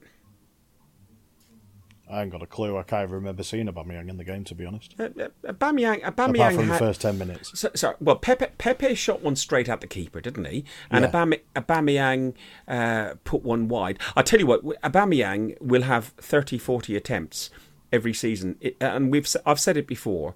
[2.11, 2.79] I ain't got a clue.
[2.79, 4.95] I can't even remember seeing Aubameyang in the game, to be honest.
[4.99, 7.59] Uh, uh, Aubameyang, Apart Aubameyang from the first ten minutes.
[7.59, 10.65] So, sorry, well, Pepe, Pepe shot one straight at the keeper, didn't he?
[10.91, 11.11] And Yeah.
[11.11, 12.35] Aubame, Aubameyang
[12.67, 13.99] uh, put one wide.
[14.17, 17.51] I tell you what, Aubameyang will have 30, 40 attempts
[17.93, 20.35] every season, it, and we've I've said it before.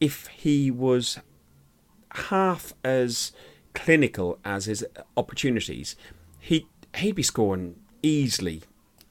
[0.00, 1.18] If he was
[2.12, 3.32] half as
[3.74, 4.84] clinical as his
[5.16, 5.96] opportunities,
[6.38, 8.62] he he'd be scoring easily.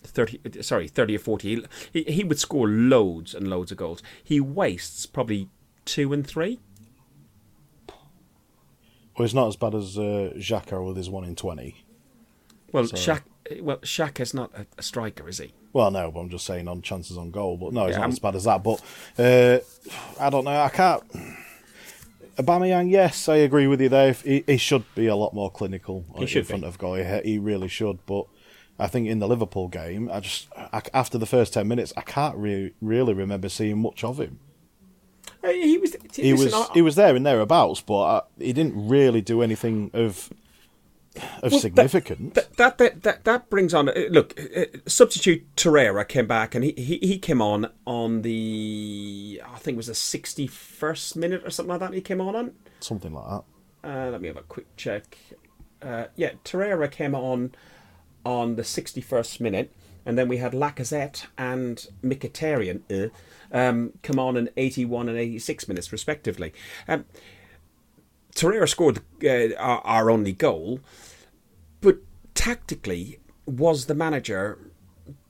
[0.03, 4.39] 30 sorry 30 or 40 he, he would score loads and loads of goals he
[4.39, 5.49] wastes probably
[5.83, 6.59] two and three
[9.17, 11.85] Well, it's not as bad as uh, Xhaka with his one in twenty.
[12.71, 13.21] Well, Shaq.
[13.61, 15.53] Well, Shaq is not a, a striker, is he?
[15.73, 17.57] Well, no, but I'm just saying on chances on goal.
[17.57, 18.63] But no, he's Yeah, not I'm- as bad as that.
[18.63, 18.81] But
[19.19, 19.59] uh,
[20.19, 20.59] I don't know.
[20.61, 21.03] I can't.
[22.37, 24.11] Aubameyang, yes, I agree with you there.
[24.11, 26.67] He, he should be a lot more clinical in should front be.
[26.67, 26.95] of goal.
[26.95, 28.05] He, he really should.
[28.05, 28.25] But
[28.77, 32.01] I think in the Liverpool game, I just I, after the first ten minutes, I
[32.01, 34.39] can't really really remember seeing much of him.
[35.43, 35.95] Uh, He was.
[36.13, 39.41] He listen, was I- he was there and thereabouts, but uh, he didn't really do
[39.41, 40.29] anything of
[41.43, 42.33] of Well, significance.
[42.35, 43.89] That that that that, that brings on.
[43.89, 49.41] uh, Look, uh, substitute Torreira came back, and he, he he came on on the
[49.45, 51.93] I think it was the sixty first minute or something like that.
[51.93, 52.51] He came on on.
[52.79, 53.43] Something like that.
[53.89, 55.17] Uh, let me have a quick check.
[55.81, 57.53] Uh, yeah, Torreira came on
[58.25, 59.71] on the 61st minute,
[60.05, 63.09] and then we had Lacazette and Mkhitaryan uh,
[63.55, 66.51] um, come on in 81 and 86 minutes, respectively.
[66.87, 67.05] Um,
[68.33, 70.79] Torreira scored uh, our, our only goal,
[71.85, 71.99] but
[72.33, 74.57] tactically, was the manager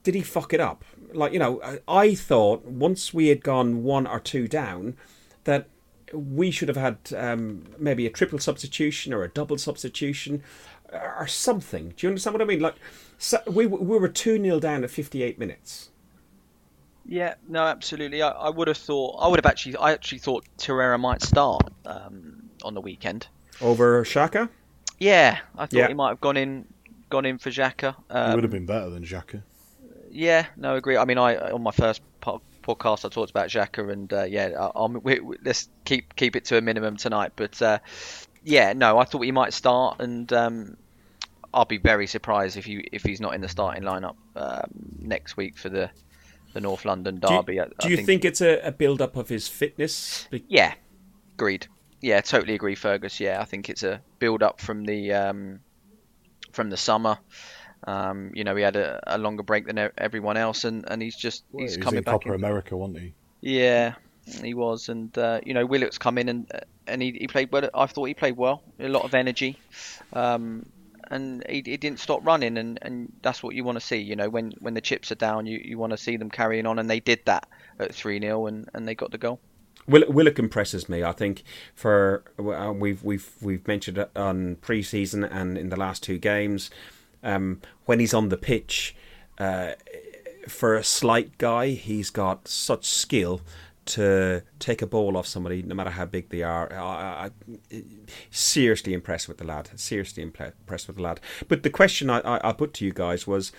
[0.02, 0.84] did he fuck it up?
[1.12, 4.96] Like you know, I, I thought once we had gone one or two down,
[5.44, 5.68] that
[6.12, 10.42] we should have had um, maybe a triple substitution or a double substitution
[10.92, 11.92] or something.
[11.96, 12.60] Do you understand what I mean?
[12.60, 12.76] Like
[13.18, 15.90] so we we were two 0 down at fifty eight minutes.
[17.08, 18.22] Yeah, no, absolutely.
[18.22, 19.16] I, I would have thought.
[19.20, 19.76] I would have actually.
[19.76, 23.28] I actually thought Torreira might start um, on the weekend.
[23.60, 24.48] Over Xhaka?
[24.98, 25.88] Yeah, I thought Yeah.
[25.88, 26.66] he might have gone in,
[27.10, 27.94] gone in for Xhaka.
[28.08, 29.42] He Um, would have been better than Xhaka.
[30.10, 30.96] Yeah, no, I agree.
[30.96, 34.50] I mean, I on my first po- podcast I talked about Xhaka, and uh, yeah,
[34.58, 37.32] I, I'm, we, we, let's keep keep it to a minimum tonight.
[37.36, 37.78] But uh,
[38.42, 40.76] yeah, no, I thought he might start, and um,
[41.52, 45.36] I'll be very surprised if he if he's not in the starting lineup um, next
[45.36, 45.90] week for the
[46.54, 47.60] the North London Do you, derby.
[47.60, 50.26] I, do I you think, it's a, a build up of his fitness?
[50.30, 50.72] Be- Yeah,
[51.34, 51.66] agreed.
[52.00, 53.20] Yeah, totally agree, Fergus.
[53.20, 55.60] Yeah, I think it's a build up from the um,
[56.52, 57.18] from the summer.
[57.86, 61.16] Um, you know, he had a, a longer break than everyone else, and, and he's
[61.16, 62.14] just Well, he's he was coming in back.
[62.14, 63.14] Copa in- America, wasn't he?
[63.40, 63.94] Yeah,
[64.42, 66.50] he was, and uh, you know, Willock's come in and
[66.86, 67.68] and he, he played well.
[67.74, 69.58] I thought he played well, a lot of energy,
[70.12, 70.64] um,
[71.10, 73.98] and he, he didn't stop running, and, and that's what you want to see.
[73.98, 76.66] You know, when when the chips are down, you, you want to see them carrying
[76.66, 77.46] on, and they did that
[77.78, 79.40] at three 0 and and they got the goal.
[79.86, 81.02] Will- Willock impresses me.
[81.02, 81.42] I think
[81.74, 86.70] for uh, we've we've we've mentioned it on pre-season and in the last two games
[87.22, 88.94] um, when he's on the pitch.
[89.38, 89.72] Uh,
[90.48, 93.40] for a slight guy, he's got such skill
[93.86, 96.72] to take a ball off somebody, no matter how big they are.
[96.72, 97.30] I,
[97.72, 97.82] I,
[98.30, 99.70] seriously impressed with the lad.
[99.78, 101.20] Seriously impre- impressed with the lad.
[101.48, 103.52] But the question I, I, I put to you guys was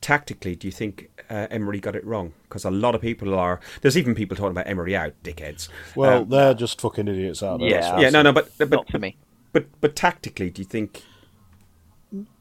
[0.00, 2.32] tactically, do you think uh, Emery got it wrong?
[2.42, 3.60] Because a lot of people are.
[3.82, 5.68] There's even people talking about Emery out, dickheads.
[5.94, 7.68] Well, Um, they're just fucking idiots out there.
[7.68, 7.80] Yeah.
[7.80, 9.16] that's yeah, no, no, but but Not for me.
[9.52, 11.02] but but tactically, do you think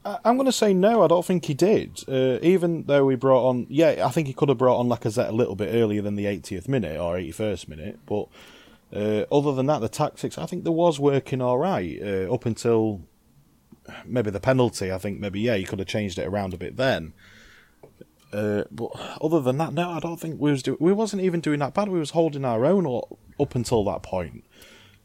[0.05, 1.03] I'm going to say no.
[1.03, 2.03] I don't think he did.
[2.07, 5.27] Uh, even though we brought on, yeah, I think he could have brought on Lacazette
[5.27, 7.99] a little bit earlier than the 80th minute or 81st minute.
[8.05, 8.27] But
[8.95, 12.45] uh, other than that, the tactics, I think there was working all right uh, up
[12.45, 13.01] until
[14.05, 14.91] maybe the penalty.
[14.91, 17.11] I think maybe yeah, he could have changed it around a bit then.
[18.33, 21.39] Uh, but other than that, no, I don't think we was do- we wasn't even
[21.39, 21.87] doing that bad.
[21.87, 22.85] We was holding our own
[23.39, 24.43] up until that point.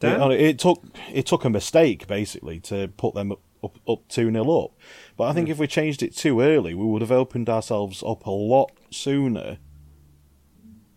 [0.01, 0.83] It, it, took
[1.13, 3.31] it took a mistake basically to put them
[3.63, 4.71] up up two 0 up.
[5.15, 5.51] But I think mm.
[5.51, 9.57] if we changed it too early, we would have opened ourselves up a lot sooner.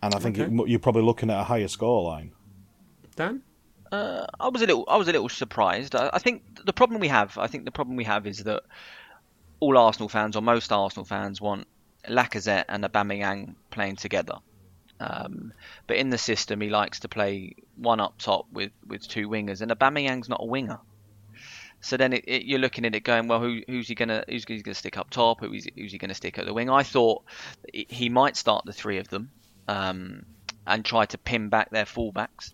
[0.03, 0.53] And I think okay.
[0.53, 2.31] it, you're probably looking at a higher scoreline.
[3.15, 3.41] Dan.
[3.91, 5.95] Uh, I was a little, I was a little surprised.
[5.95, 8.63] I, I, think the problem we have, I think the problem we have is that
[9.59, 11.67] all Arsenal fans or most Arsenal fans want
[12.07, 14.35] Lacazette and Aubameyang playing together.
[14.99, 15.53] Um,
[15.85, 19.61] but in the system, he likes to play one up top with, with two wingers,
[19.61, 20.79] and Aubameyang's not a winger.
[21.81, 24.45] So then it, it, you're looking at it going, well, who, who's he gonna who's
[24.47, 25.41] he gonna stick up top?
[25.41, 26.69] Who's, who's he gonna stick at the wing?
[26.69, 27.23] I thought
[27.71, 29.29] he might start the three of them
[29.67, 30.25] um,
[30.65, 32.53] and try to pin back their fullbacks.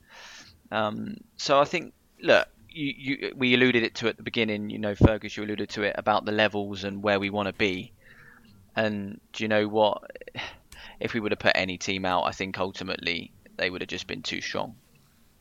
[0.71, 4.69] Um, so I think, look, you, you, we alluded it to at the beginning.
[4.69, 7.53] You know, Fergus, you alluded to it about the levels and where we want to
[7.53, 7.91] be.
[8.75, 10.03] And do you know what?
[10.99, 14.07] If we would have put any team out, I think ultimately they would have just
[14.07, 14.75] been too strong.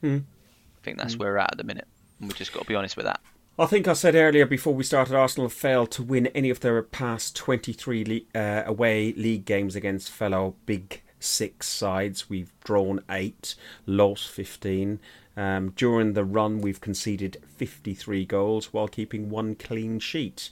[0.03, 0.21] Mm.
[0.23, 1.21] I think that's mm.
[1.21, 1.87] where we're at at the minute.
[2.19, 3.21] And we've just got to be honest with that.
[3.59, 6.83] I think I said earlier before we started, Arsenal failed to win any of their
[6.83, 12.29] past 23 uh, away league games against fellow big six sides.
[12.29, 13.55] We've drawn eight,
[13.87, 14.99] lost 15.
[15.37, 20.51] Um, during the run, we've conceded 53 goals while keeping one clean sheet.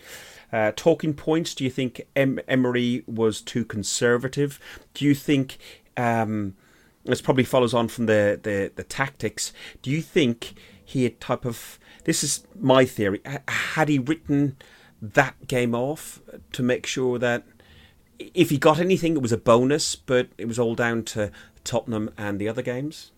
[0.52, 4.58] Uh, talking points, do you think em- Emery was too conservative?
[4.94, 5.58] Do you think.
[5.96, 6.56] Um,
[7.04, 9.54] this probably follows on from the, the, the tactics.
[9.80, 13.20] Do you think he had type of this is my theory.
[13.48, 14.56] Had he written
[15.00, 16.20] that game off
[16.52, 17.44] to make sure that
[18.18, 21.30] if he got anything, it was a bonus, but it was all down to
[21.64, 23.12] Tottenham and the other games?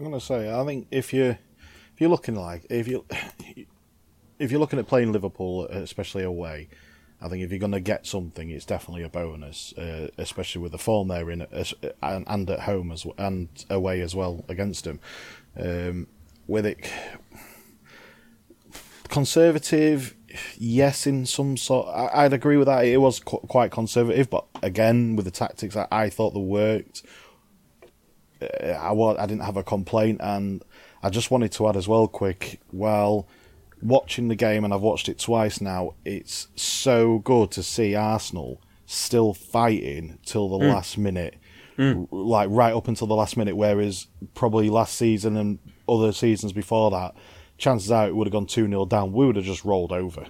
[0.00, 3.04] I'm going to say, I think if you if you're looking like if you
[4.38, 6.68] if you're looking at playing Liverpool, especially away,
[7.20, 10.72] I think if you're going to get something, it's definitely a bonus, uh, especially with
[10.72, 11.46] the form they're in,
[12.02, 15.00] and, and at home as and away as well against them.
[15.54, 16.06] Um,
[16.46, 16.90] with it
[19.10, 20.14] conservative,
[20.56, 21.88] yes, in some sort.
[21.94, 22.86] I, would agree with that.
[22.86, 27.02] It was qu- quite conservative, but again, with the tactics, I, I thought they worked.
[28.40, 30.64] Uh, I, I didn't have a complaint, and
[31.02, 32.60] I just wanted to add as well, quick.
[32.72, 33.28] Well,
[33.82, 35.94] watching the game, and I've watched it twice now.
[36.04, 40.72] It's so good to see Arsenal still fighting till the mm.
[40.72, 41.36] last minute,
[41.78, 42.08] mm.
[42.10, 43.56] like right up until the last minute.
[43.56, 47.14] Whereas probably last season and other seasons before that,
[47.58, 49.12] chances are it would have gone 2 0 down.
[49.12, 50.26] We would have just rolled over.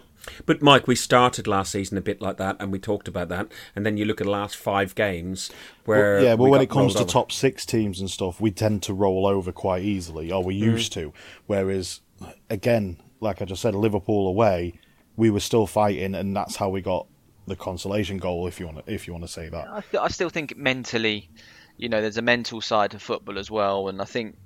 [0.46, 3.48] But Mike, we started last season a bit like that, and we talked about that.
[3.74, 5.50] And then you look at the last five games,
[5.84, 7.10] where well, yeah, but when it comes to over.
[7.10, 10.64] top six teams and stuff, we tend to roll over quite easily, or we mm.
[10.64, 11.12] used to.
[11.46, 12.00] Whereas,
[12.48, 14.74] again, like I just said, Liverpool away,
[15.16, 17.06] we were still fighting, and that's how we got
[17.46, 19.68] the consolation goal, if you want to, if you want to say that.
[19.68, 21.28] I, th- I still think mentally,
[21.76, 24.36] you know, there's a mental side to football as well, and I think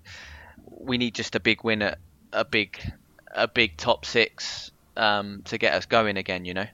[0.67, 1.99] we need just a big win at
[2.33, 2.81] a big
[3.37, 6.45] a big top six um, to get us going again.
[6.45, 6.67] You know,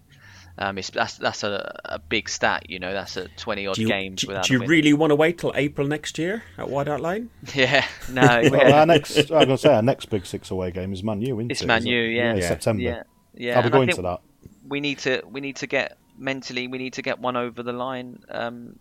[0.58, 2.68] um, that's that's a, a big stat.
[2.68, 4.22] You know, that's a twenty odd games.
[4.22, 7.00] Do, without do you really want to wait till April next year at White Hart
[7.00, 7.30] Lane?
[7.54, 8.22] Yeah, no.
[8.50, 11.38] well, our next, I'm gonna say our next big six away game is Man U.
[11.40, 11.66] Isn't it's it?
[11.66, 12.34] Man U, yeah.
[12.34, 12.82] yeah, September.
[12.82, 13.02] Yeah,
[13.34, 13.56] yeah.
[13.56, 14.20] I'll be going to that.
[14.68, 17.72] We need to we need to get mentally we need to get one over the
[17.72, 18.78] line um,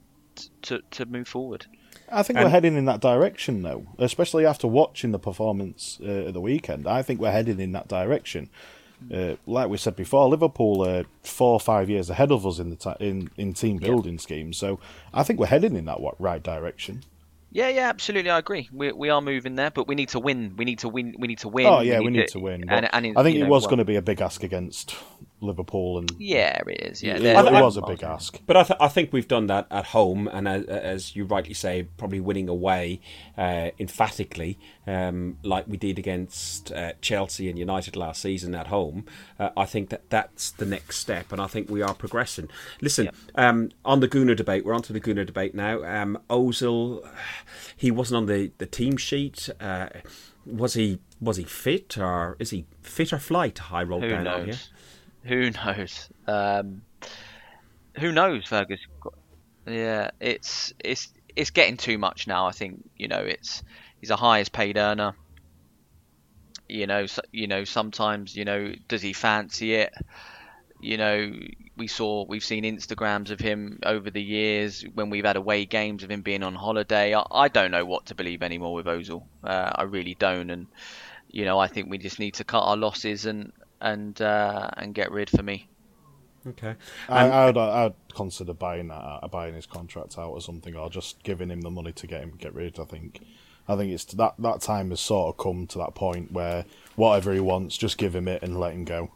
[0.64, 1.66] to to move forward.
[2.12, 6.28] I think and, we're heading in that direction now, especially after watching the performance uh,
[6.28, 6.88] at the weekend.
[6.88, 8.50] I think we're heading in that direction.
[9.14, 12.70] Uh, like we said before, Liverpool are four or five years ahead of us in
[12.70, 14.20] the ta- in in team building yeah.
[14.20, 14.58] schemes.
[14.58, 14.80] So
[15.14, 17.04] I think we're heading in that right direction.
[17.52, 18.30] Yeah, yeah, absolutely.
[18.30, 18.70] I agree.
[18.72, 20.54] We we are moving there, but we need to win.
[20.58, 21.16] We need to win.
[21.18, 21.66] We need to win.
[21.66, 22.70] Oh yeah, we need, we need to, to, win.
[22.70, 24.96] And, and I think it know, was well, going to be a big ask against
[25.42, 27.04] Liverpool, and yeah, it is.
[27.04, 28.40] Yeah, it, it was a big ask.
[28.46, 31.54] But I, th- I think we've done that at home, and as, as you rightly
[31.54, 33.02] say, probably winning away
[33.38, 39.06] uh, emphatically, um, like we did against uh, Chelsea and United last season at home.
[39.40, 42.50] Uh, I think that that's the next step, and I think we are progressing.
[42.82, 43.16] Listen, yep.
[43.36, 45.84] um, on the Gunner debate, we're on to the Gunner debate now.
[45.84, 47.08] Um, Ozil,
[47.76, 49.50] he wasn't on the the team sheet.
[49.60, 49.88] Uh,
[50.46, 53.72] was he was he fit or is he fit or flight?
[53.72, 54.40] I rolled Who down knows?
[54.40, 54.56] on here.
[55.24, 56.10] Who knows?
[56.28, 56.84] Um,
[58.00, 58.80] who knows, Fergus?
[59.68, 62.48] Yeah, it's it's it's getting too much now.
[62.48, 63.64] I think you know it's
[64.00, 65.16] he's the highest paid earner.
[66.68, 69.92] You know, so, you know, sometimes you know, does he fancy it?
[70.82, 71.34] You know,
[71.78, 76.04] we saw we've seen Instagrams of him over the years when we've had away games
[76.04, 77.16] of him being on holiday.
[77.16, 79.28] I, I don't know what to believe anymore with Ozil.
[79.44, 80.68] Uh, I really don't, and
[81.30, 83.52] you know, I think we just need to cut our losses and
[83.82, 85.68] and uh, and get rid for me.
[86.48, 86.76] Okay.
[87.10, 91.22] I, I'd, I'd consider buying that, uh, buying his contract out or something, or just
[91.24, 92.80] giving him the money to get him get rid.
[92.80, 93.20] I think,
[93.68, 96.66] I think it's that that time has sort of come to that point where
[96.96, 99.12] whatever he wants, just give him it and let him go.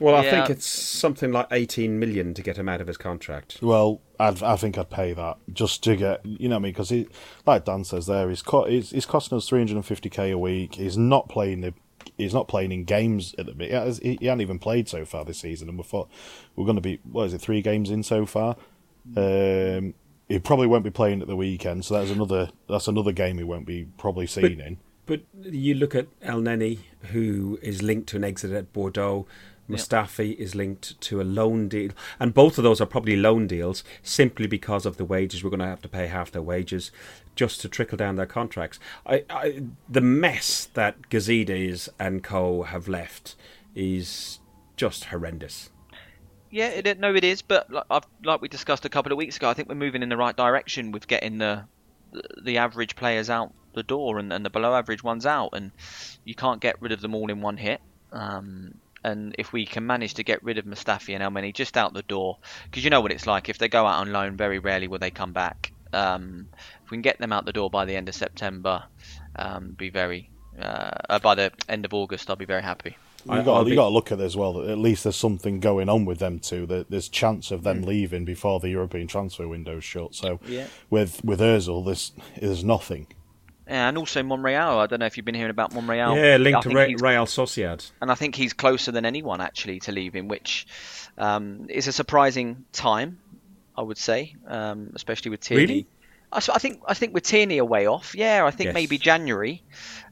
[0.00, 0.30] Well, I Yeah.
[0.32, 3.60] think it's something like 18 million to get him out of his contract.
[3.62, 6.72] Well, I'd, I think I'd pay that just to get, you know what I mean?
[6.72, 7.06] Because, he,
[7.46, 10.74] like Dan says there, he's, co- he's, he's costing us 350k a week.
[10.74, 11.74] He's not playing the.
[12.16, 14.00] He's not playing in games at the minute.
[14.02, 16.08] He, he, hasn't even played so far this season, and we thought
[16.54, 18.56] we're going to be what is it, three games in so far.
[19.16, 19.94] Um,
[20.28, 23.44] he probably won't be playing at the weekend, so that's another that's another game he
[23.44, 24.78] won't be probably seen in.
[25.06, 26.78] But you look at Elneny,
[27.12, 29.26] who is linked to an exit at Bordeaux.
[29.68, 31.90] Mustafi is linked to a loan deal,
[32.20, 35.42] and both of those are probably loan deals simply because of the wages.
[35.42, 36.90] We're going to have to pay half their wages
[37.34, 38.78] just to trickle down their contracts.
[39.06, 43.34] I, I, the mess that Gazidis and Co have left
[43.74, 44.38] is
[44.76, 45.70] just horrendous.
[46.50, 47.42] Yeah, it, no, it is.
[47.42, 50.02] But like, I've, like we discussed a couple of weeks ago, I think we're moving
[50.02, 51.64] in the right direction with getting the
[52.40, 55.72] the average players out the door and, and the below average ones out, and
[56.24, 57.80] you can't get rid of them all in one hit.
[58.12, 61.92] Um, and if we can manage to get rid of Mustafi and Elneny just out
[61.94, 64.58] the door, because you know what it's like if they go out on loan, very
[64.58, 65.72] rarely will they come back.
[65.92, 66.48] Um,
[66.84, 68.82] if we can get them out the door by the end of September,
[69.36, 70.30] um, be very
[70.60, 72.96] uh, uh, by the end of August, I'll be very happy.
[73.28, 74.52] I- You got I'll you got to look at it as well.
[74.54, 76.66] That at least there's something going on with them too.
[76.66, 80.14] That there's chance of them leaving before the European transfer window's shut.
[80.14, 80.66] So Yeah.
[80.90, 83.06] with with Özil, there's there's nothing.
[83.66, 84.78] And also Monreal.
[84.78, 86.16] I don't know if you've been hearing about Monreal.
[86.16, 87.90] yeah, linked to Re- Real Sociedad.
[88.02, 90.66] and I think he's closer than anyone actually to leaving, which
[91.16, 93.18] um, is a surprising time,
[93.76, 95.62] I would say, um, especially with Tierney.
[95.66, 95.86] Really?
[96.32, 98.14] I, I think I think with Tierney a way off.
[98.14, 98.74] Yeah, I think Yes.
[98.74, 99.62] maybe January,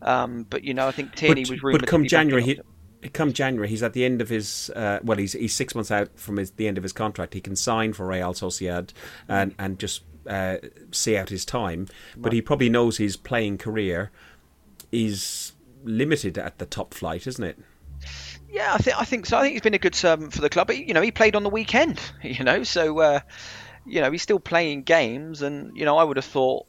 [0.00, 2.30] um, but you know I think Tierney but, was rumored but come be back in
[2.30, 2.42] January,
[3.02, 4.70] he, come January, he's at the end of his.
[4.74, 7.34] Uh, well, he's he's six months out from his, the end of his contract.
[7.34, 8.90] He can sign for Real Sociedad
[9.28, 10.58] and and just uh,
[10.90, 11.88] see out his time.
[12.16, 14.10] But he probably knows his playing career
[14.90, 15.52] is
[15.84, 17.58] limited at the top flight, isn't it?
[18.50, 19.38] Yeah, I think I think so.
[19.38, 20.66] I think he's been a good servant for the club.
[20.66, 22.00] But, you know, he played on the weekend.
[22.22, 23.20] You know, so uh,
[23.86, 26.66] you know he's still playing games, and you know I would have thought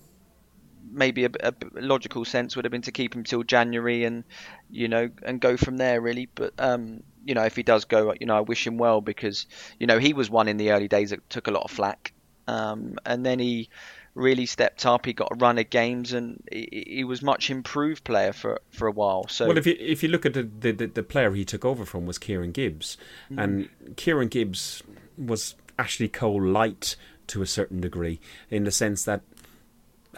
[0.92, 4.24] maybe a, a logical sense would have been to keep him till January, and
[4.70, 6.28] you know, and go from there really.
[6.34, 9.46] But um, you know, if he does go, you know, I wish him well because
[9.80, 12.14] you know he was one in the early days that took a lot of flack,
[12.48, 13.70] um, and then he
[14.16, 15.06] really stepped up.
[15.06, 18.88] He got a run of games, and he, he was much improved player for for
[18.88, 19.28] a while.
[19.28, 21.86] So Well, if you if you look at the the, the, player he took over
[21.86, 22.98] from was Kieran Gibbs,
[23.30, 24.84] and Kieran Gibbs
[25.18, 26.96] was Ashley Cole light
[27.28, 28.20] to a certain degree
[28.50, 29.22] in the sense that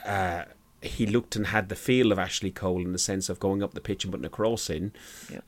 [0.05, 0.45] uh,
[0.82, 3.73] he looked and had the feel of Ashley Cole in the sense of going up
[3.73, 4.91] the pitch and putting a cross in,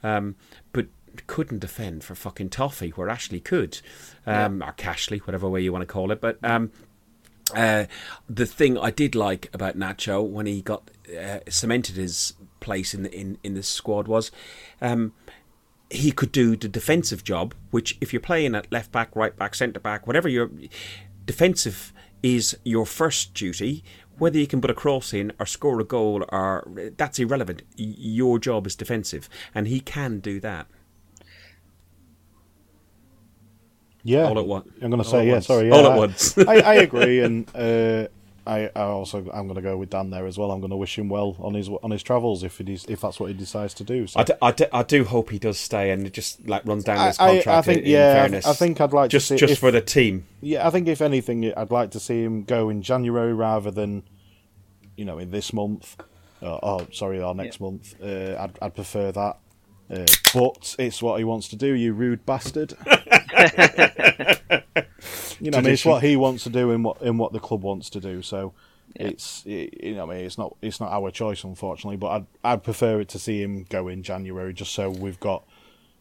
[0.04, 0.36] um,
[0.72, 0.88] but
[1.26, 3.80] couldn't defend for fucking toffee where Ashley could,
[4.26, 6.38] um, or Cashley, whatever way you want to call it, but.
[6.44, 6.72] Um,
[7.56, 7.86] uh,
[8.30, 13.04] the thing I did like about Nacho when he got uh, cemented his place in
[13.04, 14.32] the in, in the squad was
[14.82, 15.14] um,
[15.90, 19.56] he could do the defensive job, which if you're playing at left back, right back,
[19.56, 20.52] centre back, whatever your
[21.26, 23.84] defensive is your first duty.
[24.18, 27.62] Whether you can put a cross in or score a goal, or that's irrelevant.
[27.76, 30.66] Your job is defensive, and he can do that.
[34.08, 34.70] Yeah, All at once.
[34.82, 35.34] I'm going to say at yeah.
[35.34, 35.48] once.
[35.48, 36.38] Sorry, yeah, All at I- once.
[36.54, 38.08] I, I agree, and uh,
[38.46, 40.50] I, I also I'm going to go with Dan there as well.
[40.52, 43.02] I'm going to wish him well on his on his travels if it is if
[43.02, 44.08] that's what he decides to do.
[44.08, 44.22] So.
[44.22, 46.98] I do, I, do, I do hope he does stay and just like runs down
[47.00, 49.18] I- his I- I think- in, in yeah, I- fairness, I think I'd like to
[49.18, 50.26] just see- just if- for the team.
[50.40, 54.04] Yeah, I think if anything, I'd like to see him go in January rather than,
[54.96, 55.98] you know, in this month.
[56.42, 57.96] Uh, oh, sorry, our next month.
[58.02, 59.40] Uh, I'd, I'd prefer that.
[59.90, 62.74] Uh, but it's what he wants to do, you rude bastard.
[65.40, 67.40] you know, I mean, it's what he wants to do and what in what the
[67.40, 68.22] club wants to do.
[68.22, 68.54] So
[68.96, 71.98] it's it, you know, I mean, it's not it's not our choice, unfortunately.
[71.98, 75.44] But I'd I'd prefer it to see him go in January, just so we've got,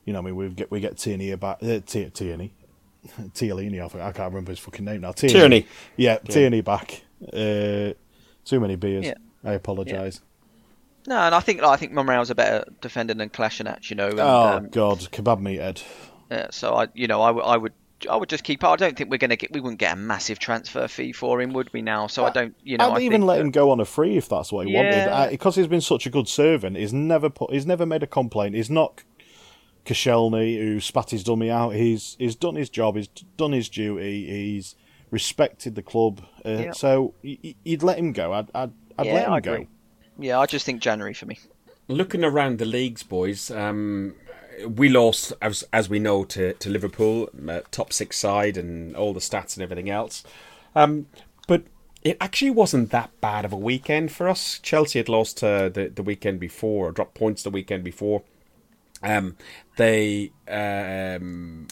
[0.05, 1.59] you know, I mean, we get we get Tierney back.
[1.63, 2.53] Uh, Tierney, Tierney,
[3.35, 3.81] Tierney.
[3.81, 5.13] I I can't remember his fucking name now.
[5.13, 5.35] Tierney.
[5.35, 5.67] Tierney.
[5.97, 7.03] Yeah, Tierney back.
[7.23, 7.93] Uh,
[8.45, 9.07] too many beers.
[9.07, 9.15] Yeah.
[9.45, 10.21] I apologise.
[11.07, 14.09] no, and I think I think Monreal's a better defender than Kolasinac, you know.
[14.09, 15.83] And, Oh um, God, kebab meat head.
[16.31, 17.73] Yeah, so I, you know, I, w- I would
[18.11, 18.63] I would just keep.
[18.63, 19.53] I don't think we're going to get.
[19.53, 21.81] We wouldn't get a massive transfer fee for him, would we?
[21.83, 22.55] Now, so I don't.
[22.63, 24.67] You know, I'd I even let that- him go on a free if that's what
[24.67, 25.09] he Yeah.
[25.09, 25.31] wanted.
[25.31, 28.55] Because he's been such a good servant, he's never put, he's never made a complaint.
[28.55, 29.03] He's not
[29.85, 31.71] Koscielny who spat his dummy out.
[31.71, 32.97] He's he's done his job.
[32.97, 34.27] He's done his duty.
[34.27, 34.75] He's
[35.11, 36.23] respected the club.
[36.45, 36.73] Uh, Yeah.
[36.73, 38.33] So y- y- you'd let him go.
[38.33, 39.67] I'd I'd, I'd Yeah, let him I go.
[40.19, 41.39] Yeah, I just think January for me.
[41.89, 44.15] Looking around the leagues, boys, um,
[44.69, 49.13] we lost, as, as we know, to, to Liverpool, uh, top six side, and all
[49.13, 50.25] the stats and everything else.
[50.75, 51.07] Um,
[51.49, 51.65] but
[52.03, 54.59] it actually wasn't that bad of a weekend for us.
[54.63, 58.23] Chelsea had lost uh, the, the weekend before, or dropped points the weekend before.
[59.03, 59.37] Um,
[59.77, 61.67] they um,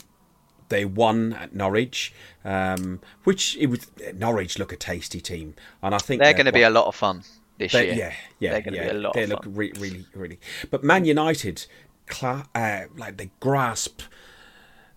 [0.69, 2.13] they won at Norwich,
[2.45, 6.53] um, which it was Norwich look a tasty team, and I think They're going to
[6.53, 7.23] be a lot of fun
[7.59, 7.95] this year.
[7.95, 8.91] yeah, yeah, they're going to yeah.
[8.93, 9.55] be a lot They of look fun.
[9.55, 10.39] re- really, really.
[10.71, 11.67] But Man United,
[12.07, 14.03] cla- uh, like they grasp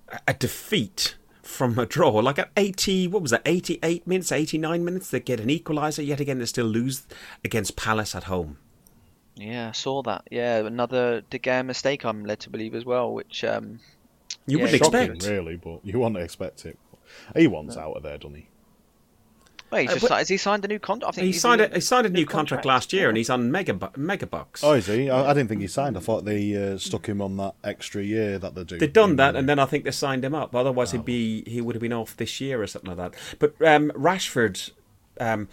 [0.10, 2.10] a- a defeat from a draw.
[2.12, 3.42] Like at eighty, what was that?
[3.46, 5.10] Eighty-eight minutes, eighty-nine minutes.
[5.10, 6.40] They get an equaliser yet again.
[6.40, 7.06] They still lose
[7.44, 8.58] against Palace at home.
[9.36, 10.24] Yeah, I saw that.
[10.32, 12.04] Yeah, another De Gea mistake.
[12.06, 13.80] I'm led to believe as well, which um,
[14.48, 15.32] You Yeah, wouldn't Shocking, expect.
[15.32, 16.78] really, but you wouldn't expect it.
[17.36, 18.48] He wants out of there, doesn't he?
[19.72, 21.14] Well, he's Uh, but- has he signed a new contract?
[21.14, 23.08] I think He signed a he signed a new, new contract, contract, last year, yeah.
[23.10, 24.64] and he's on mega mega bucks.
[24.64, 25.10] Oh, is he?
[25.10, 25.98] I, I didn't think he signed.
[25.98, 28.80] I thought they uh, stuck him on that extra year that they're doing.
[28.80, 30.56] They'd done that, and then I think they signed him up.
[30.56, 30.98] Otherwise, Oh.
[30.98, 33.20] he'd be he would have been off this year or something like that.
[33.40, 34.72] But um, Rashford
[35.20, 35.48] um,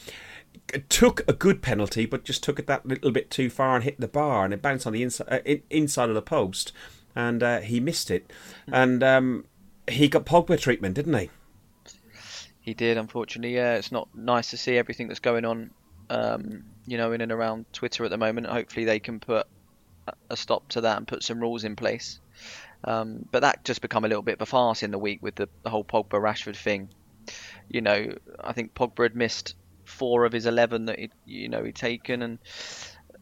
[0.89, 4.01] took a good penalty, but just took it that little bit too far and hit
[4.01, 6.73] the bar, and it bounced on the inside uh, in, inside of the post,
[7.17, 8.31] and uh, he missed it,
[8.69, 8.75] Hmm.
[8.75, 9.45] and um,
[9.91, 11.31] he got Pogba treatment, didn't he?
[12.65, 13.55] He did, unfortunately.
[13.55, 15.71] Yeah, it's not nice to see everything that's going on,
[16.09, 18.47] um, you know, in and around Twitter at the moment.
[18.47, 19.47] Hopefully, they can put
[20.31, 22.21] a- stop to that and put some rules in place.
[22.83, 25.35] Um, but that just become a little bit of a farce in the week with
[25.35, 26.89] the, the whole Pogba Rashford thing.
[27.69, 31.65] You know, I think Pogba had missed four of his eleven that he, you know
[31.65, 32.39] he'd taken, and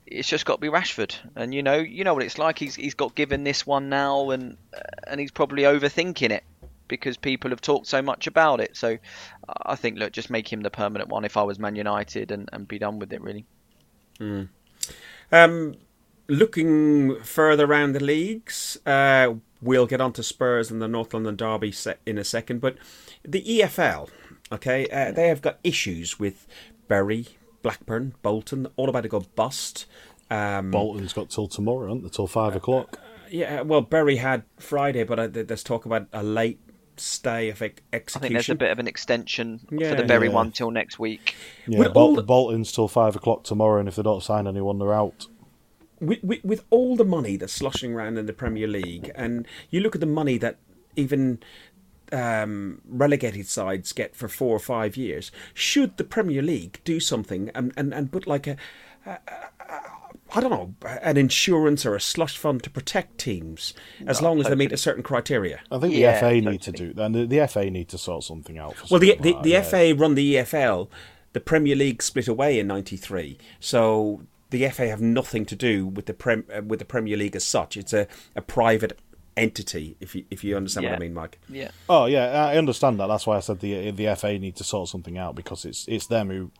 [0.06, 1.16] it's just got to be Rashford.
[1.34, 2.60] And you know, you know what it's like.
[2.60, 4.56] He's he's got given this one now, and
[5.04, 6.44] and he's probably overthinking it
[6.92, 8.76] because people have talked so much about it.
[8.76, 8.98] So
[9.64, 12.50] I think, look, just make him the permanent one if I was Man United and,
[12.52, 13.46] and be done with it, really.
[15.32, 15.76] Um,
[16.28, 21.34] looking further around the leagues, uh, we'll get on to Spurs and the North London
[21.34, 22.60] Derby se- in a second.
[22.60, 22.76] But
[23.24, 24.10] the EFL,
[24.52, 26.46] okay, uh, they have got issues with
[26.88, 27.26] Bury,
[27.62, 29.86] Blackburn, Bolton, all about to go bust.
[30.30, 32.10] Um, Bolton's got till tomorrow, haven't they?
[32.10, 32.98] Till five o'clock.
[33.30, 36.60] yeah, well, Bury had Friday, but uh, there's talk about a late
[36.96, 39.90] stay of ex- I think there's a bit of an extension Yeah.
[39.90, 40.34] for the Bury Yeah.
[40.34, 41.34] one till next week.
[41.66, 44.46] Yeah, With Bol- all the- Bolton's till five o'clock tomorrow, and if they don't sign
[44.46, 45.26] anyone, they're out.
[46.00, 49.80] with, with, with all the money that's sloshing around in the Premier League, and you
[49.80, 50.56] look at the money that
[50.96, 51.38] even
[52.10, 57.50] um, relegated sides get for four or five years, should the Premier League do something
[57.54, 58.56] and, and, and put like a,
[59.06, 59.18] a, a,
[59.74, 59.80] a
[60.34, 63.74] I don't know, an insurance or a slush fund to protect teams
[64.06, 65.60] as long as they meet a certain criteria?
[65.70, 68.24] I think Yeah, the FA need to do and the, the FA need to sort
[68.24, 68.76] something out.
[68.76, 69.62] For Well, the the, like the yeah.
[69.62, 70.88] FA run the EFL.
[71.34, 76.04] The Premier League split away in '93, so the FA have nothing to do with
[76.04, 77.76] the prem, uh, with the Premier League as such.
[77.78, 78.06] It's a,
[78.36, 78.98] a private
[79.36, 79.96] entity.
[79.98, 81.38] If you if you understand what I mean, Mike.
[81.48, 81.70] Yeah.
[81.88, 83.06] Oh yeah, I understand that.
[83.06, 86.06] That's why I said the the FA need to sort something out because it's it's
[86.06, 86.50] them who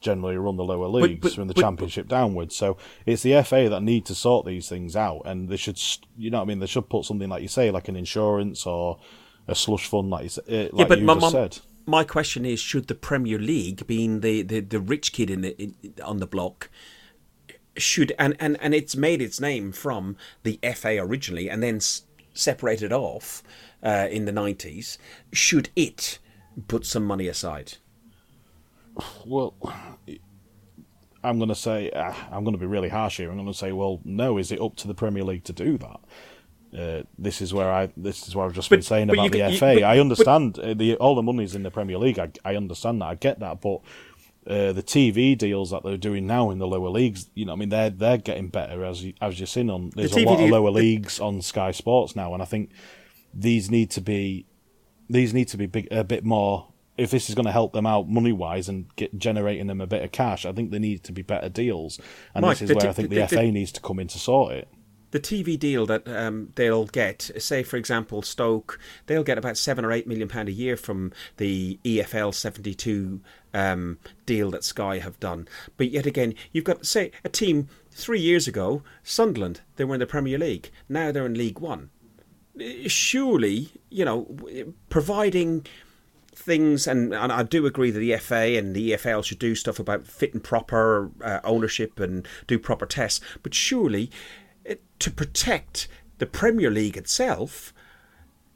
[0.00, 2.56] generally run the lower leagues but- from the but- championship downwards.
[2.56, 2.76] So
[3.06, 5.80] it's the FA that need to sort these things out, and they should,
[6.16, 8.66] you know, what I mean, they should put something like you say, like an insurance
[8.66, 8.98] or
[9.46, 11.58] a slush fund, like you, uh, like yeah, but you my, just my, said.
[11.86, 15.60] my question is: Should the Premier League, being the, the, the rich kid in, the,
[15.60, 15.74] in
[16.04, 16.70] on the block,
[17.76, 22.02] should and, and, and it's made its name from the FA originally, and then s-
[22.32, 23.42] separated off
[23.82, 24.98] uh, in the nineties?
[25.32, 26.18] Should it
[26.68, 27.74] put some money aside?
[29.26, 29.54] Well,
[31.22, 33.30] I'm going to say uh, I'm going to be really harsh here.
[33.30, 34.38] I'm going to say, well, no.
[34.38, 36.00] Is it up to the Premier League to do that?
[36.78, 37.90] Uh, this is where I.
[37.96, 39.74] This is what I've just But- been saying about the get- you- FA.
[39.74, 42.18] but- I understand uh, the all the money's in the Premier League.
[42.18, 43.06] I, I understand that.
[43.06, 43.80] I get that, but.
[44.46, 47.56] Uh, the TV deals that they're doing now in the lower leagues, you know, I
[47.56, 49.90] mean, they're they're getting better as you, as you've seen on.
[49.94, 52.70] There's a TV lot of lower the- leagues on Sky Sports now, and I think
[53.34, 54.46] these need to be
[55.10, 56.68] these need to be big, a bit more.
[57.00, 59.86] If this is going to help them out money wise and get generating them a
[59.86, 61.98] bit of cash, I think there need to be better deals,
[62.34, 63.98] and Mike, this is where t- I think the- the, the- FA needs to come
[63.98, 64.68] in to sort it.
[65.12, 69.84] the TV deal that um, they'll get, say for example Stoke, they'll get about seven
[69.84, 73.20] or eight million pound a year from the EFL seventy two
[73.54, 75.48] um, deal that Sky have done.
[75.76, 80.00] But yet again, you've got say a team three years ago, Sunderland, they were in
[80.00, 80.70] the Premier League.
[80.88, 81.90] Now they're in League One.
[82.86, 84.36] surely, you know,
[84.90, 85.66] providing
[86.40, 89.78] things, and, and I do agree that the FA and the EFL should do stuff
[89.78, 94.10] about fit and proper uh, ownership and do proper tests, but surely
[95.00, 95.88] to protect
[96.18, 97.72] the Premier League itself,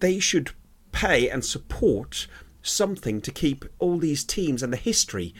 [0.00, 0.52] they should
[0.92, 2.28] pay and support
[2.62, 5.34] something to keep all these teams and the history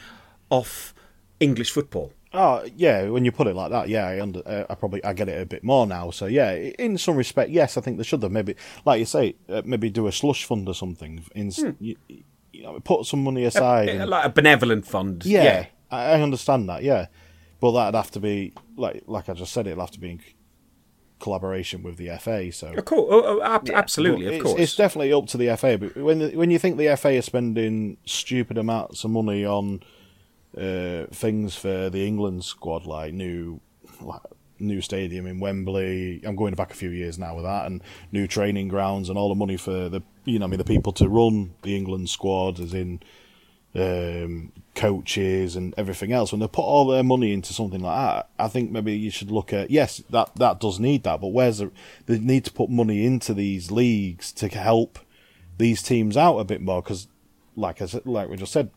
[0.51, 0.93] of
[1.39, 2.11] English football.
[2.33, 5.13] Oh yeah, when you put it like that, yeah, I, under, uh, I probably I
[5.13, 6.11] get it a bit more now.
[6.11, 9.35] So yeah, in some respect, yes, I think they should have maybe, like you say,
[9.47, 11.23] uh, maybe do a slush fund or something.
[11.33, 11.69] In hmm.
[11.79, 11.95] you,
[12.55, 15.25] you, know, put some money aside, a, and, like a benevolent fund.
[15.25, 15.65] Yeah, yeah.
[15.91, 16.83] I, I, understand that.
[16.83, 17.07] Yeah,
[17.59, 20.21] but that'd have to be like like I just said, it'll have to be in
[21.19, 22.51] collaboration with the FA.
[22.51, 23.77] So of course, oh, oh, ab- yeah.
[23.77, 25.77] absolutely, of course, it's definitely up to the FA.
[25.77, 29.83] But when when you think the FA is spending stupid amounts of money on
[30.57, 33.59] uh, things for the England squad, like new
[34.01, 34.21] like,
[34.59, 36.21] new stadium in Wembley.
[36.23, 37.81] I'm going back a few years now with that, and
[38.11, 40.93] new training grounds, and all the money for the you know I mean the people
[40.93, 43.01] to run the England squad, as in
[43.75, 48.29] um, coaches and everything else, when they put all their money into something like that,
[48.39, 51.59] I think maybe you should look at yes, that that does need that, but where's
[51.59, 51.71] the
[52.05, 54.99] they need to put money into these leagues to help
[55.57, 57.07] these teams out a bit more because,
[57.55, 58.69] like I said, like we just said,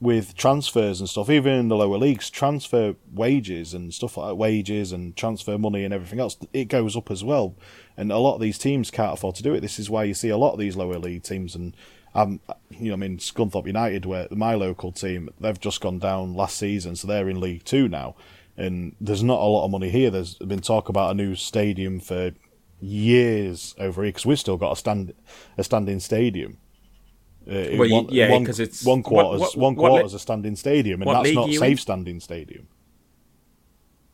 [0.00, 4.92] with transfers and stuff, even in the lower leagues, transfer wages and stuff like wages
[4.92, 7.54] and transfer money and everything else, it goes up as well.
[7.96, 9.60] And a lot of these teams can't afford to do it.
[9.60, 11.74] This is why you see a lot of these lower league teams and
[12.16, 12.40] um,
[12.70, 16.56] you know, I mean, Scunthorpe United, where my local team, they've just gone down last
[16.56, 18.16] season, so they're in League Two now,
[18.56, 20.10] and there's not a lot of money here.
[20.10, 22.32] There's been talk about a new stadium for
[22.80, 25.12] years over here because we've still got a stand
[25.58, 26.56] a standing stadium.
[27.48, 31.02] Uh, well, one, yeah, because it's one quarter's what, what, one quarter's a standing stadium,
[31.02, 31.76] and that's not safe in?
[31.76, 32.66] standing stadium.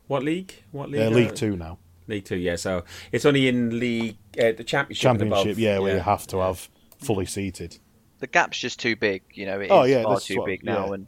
[0.07, 0.53] What league?
[0.71, 1.01] What league?
[1.01, 1.79] Uh, league Two now.
[2.07, 2.57] League Two, yeah.
[2.57, 5.01] So it's only in league uh, the championship.
[5.01, 6.69] Championship, yeah, yeah, where you have to have
[6.99, 7.79] fully seated
[8.23, 9.21] the gap's just too big.
[9.33, 10.87] You know, it oh, is yeah, far too what, big now.
[10.87, 10.93] Yeah.
[10.93, 11.07] And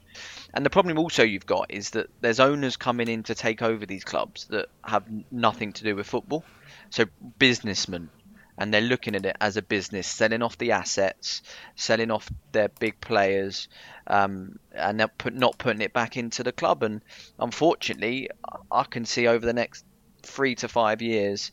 [0.53, 3.85] and the problem also you've got is that there's owners coming in to take over
[3.85, 6.43] these clubs that have nothing to do with football.
[6.89, 7.05] So
[7.39, 8.09] businessmen,
[8.57, 11.41] and they're looking at it as a business, selling off the assets,
[11.75, 13.67] selling off their big players,
[14.07, 16.83] um, and they're put, not putting it back into the club.
[16.83, 17.01] And
[17.39, 18.29] unfortunately,
[18.71, 19.85] I can see over the next
[20.23, 21.51] three to five years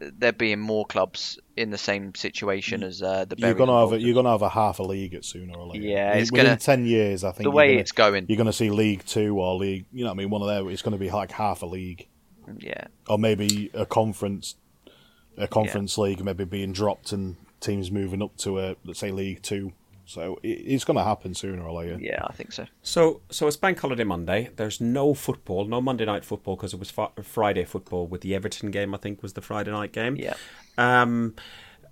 [0.00, 3.36] there being more clubs in the same situation as uh, the.
[3.36, 5.84] You're gonna have a, you're gonna have a half a league at sooner or later.
[5.84, 7.24] Yeah, it's within gonna, ten years.
[7.24, 9.86] I think the way gonna, it's going, you're gonna see League Two or League.
[9.92, 10.68] You know, what I mean, one of them.
[10.68, 12.08] It's gonna be like half a league.
[12.58, 12.86] Yeah.
[13.08, 14.56] Or maybe a conference,
[15.42, 16.04] a conference yeah.
[16.04, 19.72] league, maybe being dropped and teams moving up to a let's say League Two.
[20.06, 21.96] So it's going to happen sooner or later.
[22.00, 22.66] Yeah, I think so.
[22.82, 24.50] So, so it's Bank Holiday Monday.
[24.56, 28.72] There's no football, no Monday night football because it was Friday football with the Everton
[28.72, 28.92] game.
[28.92, 30.16] I think was the Friday night game.
[30.16, 30.34] Yeah.
[30.76, 31.36] Um,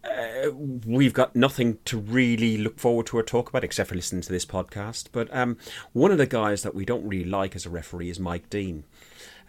[0.05, 4.23] uh, we've got nothing to really look forward to or talk about except for listening
[4.23, 5.09] to this podcast.
[5.13, 5.57] But um,
[5.93, 8.85] one of the guys that we don't really like as a referee is Mike Dean.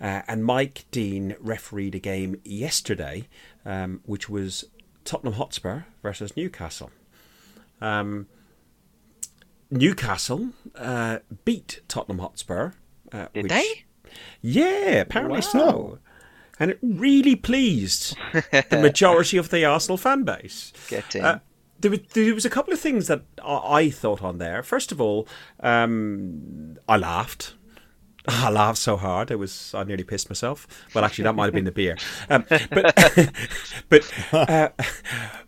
[0.02, 3.28] Uh, and Mike Dean refereed a game yesterday,
[3.66, 4.66] um, which was
[5.04, 6.92] Tottenham Hotspur versus Newcastle.
[7.82, 8.28] Um,
[9.72, 12.72] Newcastle uh, beat Tottenham Hotspur.
[13.12, 13.86] Uh, Did which, they?
[14.42, 15.42] Yeah, apparently wow.
[15.42, 16.00] so.
[16.60, 20.74] And it really pleased the majority of the Arsenal fan base.
[20.90, 21.24] Get in.
[21.24, 21.40] Uh,
[21.80, 24.62] there was, there was a couple of things that I thought on there.
[24.64, 25.28] First of all,
[25.62, 27.56] um, I laughed.
[28.28, 30.68] I laughed so hard it was I nearly pissed myself.
[30.94, 31.98] Well, actually, that might have been the beer.
[32.30, 33.32] Um, but
[33.90, 34.70] but uh,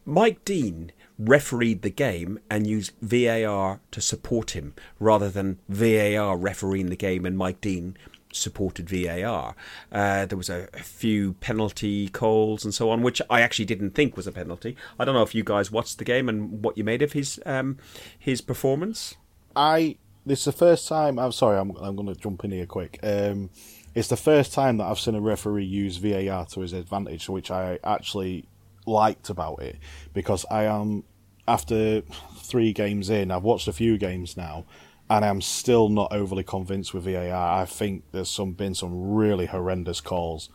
[0.05, 6.87] Mike Dean refereed the game and used VAR to support him rather than VAR refereeing
[6.87, 7.95] the game and Mike Dean
[8.31, 9.55] supported VAR.
[9.91, 13.91] Uh, there was a, a, few penalty calls and so on, which I actually didn't
[13.91, 14.75] think was a penalty.
[14.99, 17.39] I don't know if you guys watched the game and what you made of his
[17.45, 17.77] um,
[18.17, 19.15] his performance.
[19.55, 21.19] I this is the first time.
[21.19, 22.99] I'm sorry, I'm I'm going to jump in here quick.
[23.03, 23.49] Um,
[23.93, 27.51] it's the first time that I've seen a referee use VAR to his advantage, which
[27.51, 28.45] I actually
[28.85, 29.77] liked about it
[30.13, 31.03] because I am
[31.47, 32.01] after
[32.37, 34.65] three games in, I've watched a few games now,
[35.11, 37.61] and I'm still not overly convinced with VAR.
[37.61, 40.49] I think there's some been some really horrendous calls,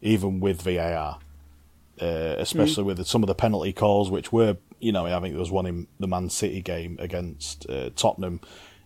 [0.00, 1.18] even with VAR,
[2.00, 2.86] uh, especially mm.
[2.86, 5.66] with some of the penalty calls, which were, you know, I think there was one
[5.66, 8.40] in the Man City game against uh, Tottenham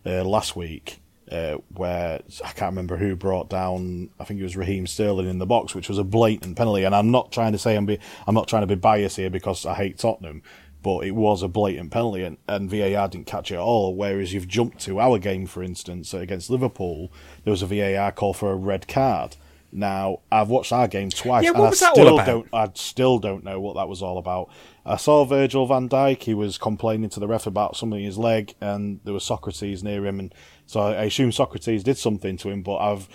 [0.04, 0.98] uh, last week.
[1.30, 4.10] Uh, where I can't remember who brought down.
[4.20, 6.82] I think it was Raheem Sterling in the box, which was a blatant penalty.
[6.82, 9.30] And I'm not trying to say I'm be, I'm not trying to be biased here
[9.30, 10.42] because I hate Tottenham,
[10.82, 13.94] but it was a blatant penalty and, and VAR didn't catch it at all.
[13.94, 17.12] Whereas you've jumped to our game, for instance, against Liverpool,
[17.44, 19.36] there was a VAR call for a red card.
[19.74, 22.48] Now I've watched our game twice, Yeah, and I was that all still don't.
[22.52, 24.50] I still don't know what that was all about.
[24.84, 26.22] I saw Virgil van Dijk.
[26.22, 29.82] He was complaining to the ref about something in his leg, and there was Sokratis
[29.82, 30.34] near him, and
[30.66, 32.62] so I assume Sokratis did something to him.
[32.62, 33.08] But I've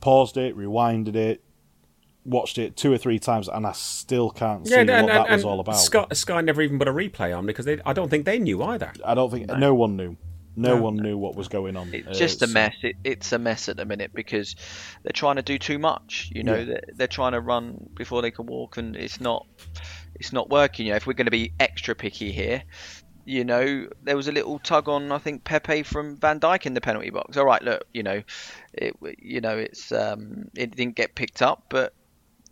[0.00, 1.42] paused it, rewinded it,
[2.26, 5.26] watched it two or three times, and I still can't see Yeah, what and, that
[5.26, 5.72] and, was all about.
[5.76, 8.62] Sky, Sky never even put a replay on because they, I don't think they knew
[8.62, 8.92] either.
[9.04, 10.16] I don't think no, one knew.
[10.58, 10.82] No, No.
[10.82, 11.92] one knew what was going on.
[11.92, 12.74] It's Uh, just a mess.
[12.82, 14.56] It, it's a mess at the minute because
[15.02, 16.30] they're trying to do too much.
[16.34, 16.64] You know, Yeah.
[16.64, 19.46] they're, they're trying to run before they can walk, and it's not,
[20.14, 20.86] it's not working.
[20.86, 22.62] You know, if we're going to be extra picky here,
[23.26, 26.74] you know, there was a little tug on I think Pepe from Van Dijk in
[26.74, 27.36] the penalty box.
[27.36, 28.22] All right, look, you know,
[28.72, 31.92] it, you know, it's um, it didn't get picked up, but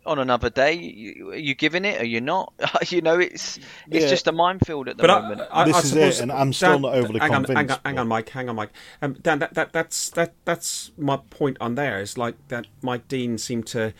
[0.05, 1.99] on another day, you, are you giving it?
[2.01, 2.53] Are you not?
[2.89, 3.57] you know, it's
[3.89, 4.07] it's Yeah.
[4.09, 5.41] just a minefield at the But moment.
[5.51, 7.55] I, This I is suppose- it, and I'm still Dan, not overly hang on, hang
[7.57, 8.29] on, convinced, hang on, Mike.
[8.29, 8.69] Hang on, Mike.
[9.01, 11.99] Um, Dan, that, that that's that that's my point on there.
[11.99, 13.93] Is like that Mike Dean seemed to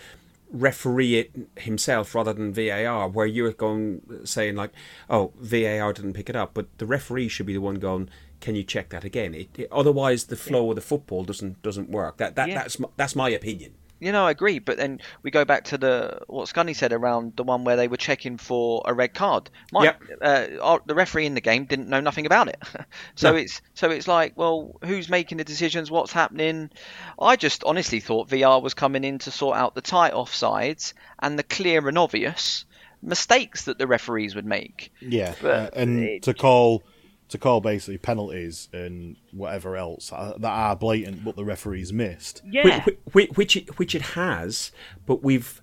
[0.52, 4.72] referee it himself rather than VAR, where you're going saying like,
[5.10, 8.10] "Oh, VAR didn't pick it up," but the referee should be the one going.
[8.42, 9.34] Can you check that again?
[9.34, 12.18] It, it- otherwise, the flow of the football doesn't doesn't work.
[12.18, 12.56] That that Yeah.
[12.62, 13.74] that's my, that's my opinion.
[14.00, 17.38] You know, I agree, but then we go back to the what Scunny said around
[17.38, 19.50] the one where they were checking for a red card.
[19.72, 20.02] My, Yep.
[20.22, 22.62] uh, our, the referee in the game didn't know nothing about it,
[23.16, 23.38] so No.
[23.38, 25.90] it's so it's like, well, who's making the decisions?
[25.90, 26.72] What's happening?
[27.20, 31.40] I just honestly thought VR was coming in to sort out the tight offsides and
[31.40, 32.66] the clear and obvious
[33.02, 34.92] mistakes that the referees would make.
[35.00, 36.84] Yeah, But uh, and it- to call
[37.30, 42.42] to call basically penalties and whatever else uh, that are blatant, but the referees missed.
[42.46, 44.72] Yeah, Which, which, which it, which it has,
[45.06, 45.60] but we've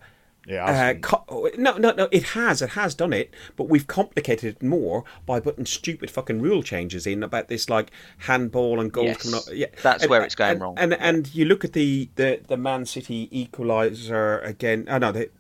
[0.49, 2.09] Yeah, Uh, co- no, no, no.
[2.11, 6.41] It has, it has done it, but we've complicated it more by putting stupid fucking
[6.43, 9.45] rule changes in about this, like handball and goals Yes, coming up.
[9.53, 10.75] Yeah, that's And- where it's going and, wrong.
[10.79, 14.87] And and you look at the the the Man City equaliser again.
[14.91, 15.31] Oh no, the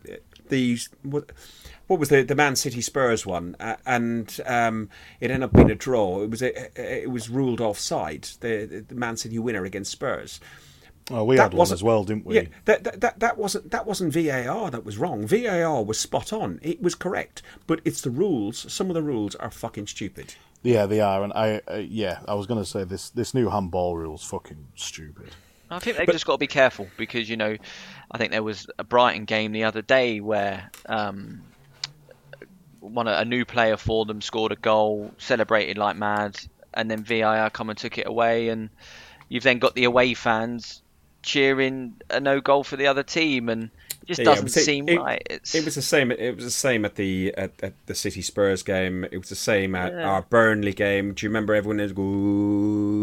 [0.48, 0.88] these
[1.92, 1.96] what.
[1.96, 3.54] What was the the Man City Spurs one?
[3.60, 4.88] Uh, and um,
[5.20, 6.22] it ended up being a draw.
[6.22, 8.24] It was a, it was ruled offside.
[8.40, 10.40] The, the Man City winner against Spurs.
[11.10, 12.36] oh, we that had one wasn't- as well, didn't we?
[12.36, 15.26] Yeah, that, that, that, that wasn't that wasn't VAR that was wrong.
[15.26, 16.58] VAR was spot on.
[16.62, 18.72] It was correct, but it's the rules.
[18.72, 20.34] Some of the rules are fucking stupid.
[20.62, 23.96] Yeah, they are, and I uh, yeah, I was gonna say this this new handball
[23.96, 25.30] rule's fucking stupid.
[25.70, 27.56] I think they've just got to be careful because you know,
[28.10, 31.42] I think there was a Brighton game the other day where um,
[32.82, 36.38] one a new player for them scored a goal, celebrated like mad,
[36.74, 38.70] and then VAR come and took it away, and
[39.28, 40.82] you've then got the away fans
[41.22, 43.70] cheering a no goal for the other team, and
[44.06, 45.22] just Yeah, doesn't it- seem it- right.
[45.30, 46.10] It's, It was the same.
[46.10, 49.04] It was the same at the at, at the City Spurs game.
[49.04, 50.08] It was the same at Yeah.
[50.08, 51.14] our Burnley game.
[51.14, 51.92] Do you remember everyone is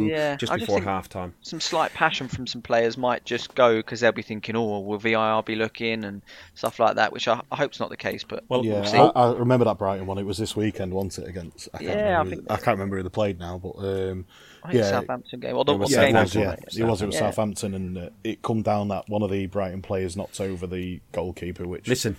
[0.10, 1.34] Yeah, just I before think- half time?
[1.42, 4.98] some slight passion from some players might just go because they'll be thinking, oh, will
[4.98, 6.22] VAR be looking and
[6.56, 8.98] stuff like that, which I, I hope's not the case, but Well, Yeah, we'll see.
[8.98, 10.18] I, I remember that Brighton one.
[10.18, 11.30] It was this weekend, wasn't it?
[11.30, 13.58] Against I can't Yeah, remember I who- think- I can't remember who they played now,
[13.58, 14.26] but um,
[14.64, 15.56] I think yeah, Southampton game.
[15.56, 16.42] Although It was what yeah, game it Southampton.
[16.42, 16.66] was.
[16.66, 17.02] was Yeah, it was.
[17.02, 17.20] It was Yeah.
[17.22, 21.00] Southampton, and uh, it come down that one of the Brighton players knocked over the
[21.12, 22.16] goalkeeper, which Listen,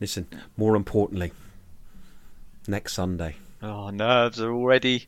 [0.00, 0.26] listen.
[0.56, 1.32] More importantly,
[2.66, 3.36] next Sunday.
[3.62, 5.06] Oh, nerves are already,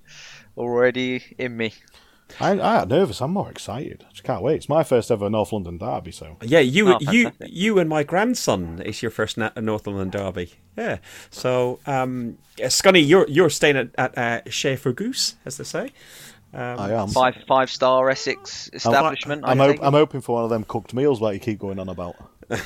[0.56, 1.72] already in me.
[2.38, 3.20] I, I am nervous.
[3.20, 4.04] I'm more excited.
[4.08, 4.56] I just can't wait.
[4.56, 8.04] It's my first ever North London derby, so Yeah, you, Oh, you, you, and my
[8.04, 10.52] grandson is your first na- London derby.
[10.76, 10.98] Yeah.
[11.30, 15.90] So, um, Scunny, you're you're staying at, at uh, Chez Fergus, as they say.
[16.52, 17.08] I am.
[17.08, 19.42] Five five star Essex establishment.
[19.46, 19.82] I'm, I op- think.
[19.84, 22.16] I'm hoping for one of them cooked meals that you keep going on about.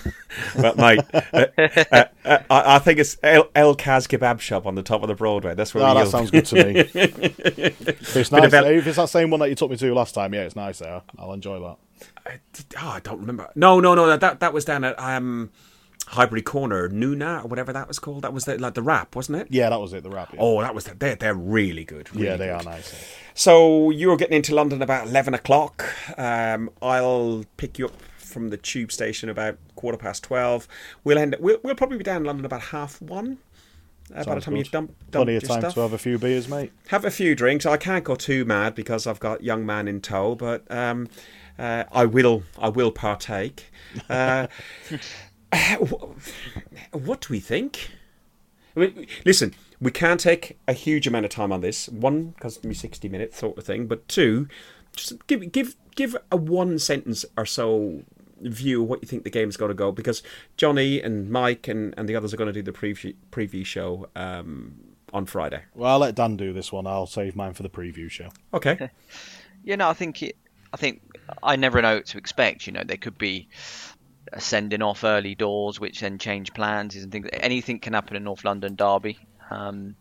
[0.57, 1.21] But mate, uh,
[1.59, 5.09] uh, uh, I, I think it's El, El Kaz Kebab Shop on the top of
[5.09, 5.55] the Broadway.
[5.55, 6.77] That's where Oh, we that sounds good to me.
[6.81, 6.97] if
[8.17, 10.15] it's nice, of el- if it's that same one that you took me to last
[10.15, 11.03] time, yeah, it's nice there.
[11.19, 11.77] I'll enjoy that.
[12.81, 13.51] Oh, I don't remember.
[13.55, 14.17] No, no, no.
[14.17, 15.51] That that was down at um,
[16.09, 18.23] Highbury Corner, Nuna or whatever that was called.
[18.23, 19.49] That was the, like the wrap, wasn't it?
[19.51, 20.03] Yeah, that was it.
[20.03, 20.31] The rap.
[20.33, 22.15] Yeah, Oh, that was they're they're really good.
[22.15, 22.55] Really yeah they good.
[22.57, 22.95] are nice.
[23.35, 25.85] So you're getting into London about eleven o'clock.
[26.19, 30.69] Um, I'll pick you up from the tube station about quarter past twelve.
[31.05, 31.37] We'll end.
[31.41, 33.39] We'll, we'll probably be down in London about half one.
[34.15, 34.59] Uh, by the time good.
[34.59, 35.75] you've dumped, dumped Plenty your of time stuff.
[35.75, 36.73] to have a few beers, mate.
[36.89, 37.65] have a few drinks.
[37.65, 41.09] I can't go too mad because I've got young man in tow, but um,
[41.59, 42.43] uh, I will.
[42.59, 43.73] I will partake.
[44.11, 44.49] Uh,
[46.93, 47.91] what do we think?
[48.77, 51.89] I mean, listen, we can't take a huge amount of time on this.
[51.89, 54.49] One, because it's me sixty minutes sort of thing, but two,
[54.97, 58.03] just give give give a one sentence or so
[58.41, 60.23] view of what you think the game's got to go because
[60.57, 64.09] Johnny and Mike and, and the others are going to do the preview preview show
[64.17, 64.75] um,
[65.13, 65.63] on Friday.
[65.75, 66.87] Well, I'll let Dan do this one.
[66.87, 68.31] I'll save mine for the preview show.
[68.53, 68.91] Okay.
[69.67, 70.37] Yeah, no, I think it.
[70.75, 71.01] I think
[71.43, 72.67] I never know what to expect.
[72.67, 73.94] You know, there could be a
[74.39, 77.29] sending off early doors, which then change plans and things.
[77.33, 79.19] Anything can happen in North London Derby.
[79.51, 79.97] Um,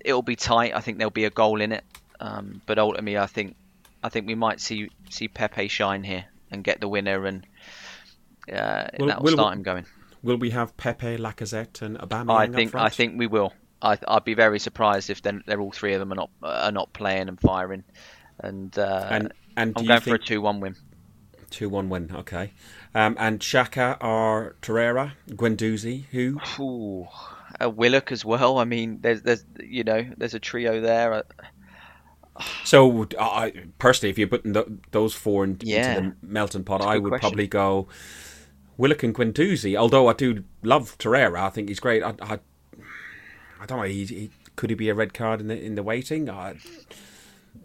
[0.00, 0.74] it'll be tight.
[0.74, 1.84] I think there'll be a goal in it,
[2.20, 3.56] um, but ultimately, I think
[4.02, 7.46] I think we might see see Pepe shine here and get the winner, and,
[8.52, 9.86] uh, Will- that'll will- start him going.
[10.22, 12.74] Will we have Pepe, Lacazette, and Aubameyang I think?
[12.74, 13.52] I think we will.
[13.80, 16.72] I, I'd be very surprised if then they're all three of them are not are
[16.72, 17.84] not playing and firing,
[18.40, 20.74] and uh, And and I'm going for a two-one win.
[21.50, 22.10] two one win?
[22.12, 22.52] Okay.
[22.94, 26.40] Um, and Xhaka or Torreira, Guendouzi, who?
[26.58, 27.06] Ooh,
[27.60, 28.58] a Willock as well.
[28.58, 31.12] I mean, there's there's you know there's a trio there.
[31.12, 31.22] Uh,
[32.64, 35.98] So, I personally, if you're putting th those four in, Yeah.
[35.98, 37.20] into the melting pot, I would question.
[37.28, 37.88] probably go
[38.76, 39.76] Willock and Guendouzi.
[39.76, 42.02] Although I do love Torreira, I think he's great.
[42.02, 42.38] I, I,
[43.60, 43.84] I don't know.
[43.84, 46.30] He, he, could he be a red card in the in the waiting?
[46.30, 46.54] I,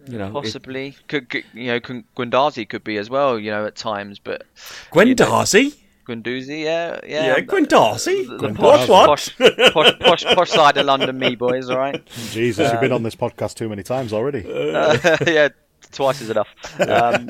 [0.07, 3.37] you know, it- Possibly, could, could you know Gun- Guendouzi could be as well.
[3.39, 4.43] You know at times, but
[4.91, 5.75] Guendouzi.
[6.07, 8.27] Guendouzi, yeah, yeah, Yeah, Guendouzi.
[8.27, 9.37] The, the posh, posh,
[9.73, 12.05] posh, posh, posh side of London, me boys, all right.
[12.31, 14.43] Jesus, you've been on this podcast too many times already.
[14.45, 14.97] Uh,
[15.27, 15.47] yeah,
[15.93, 16.49] twice is enough.
[16.81, 17.27] Um,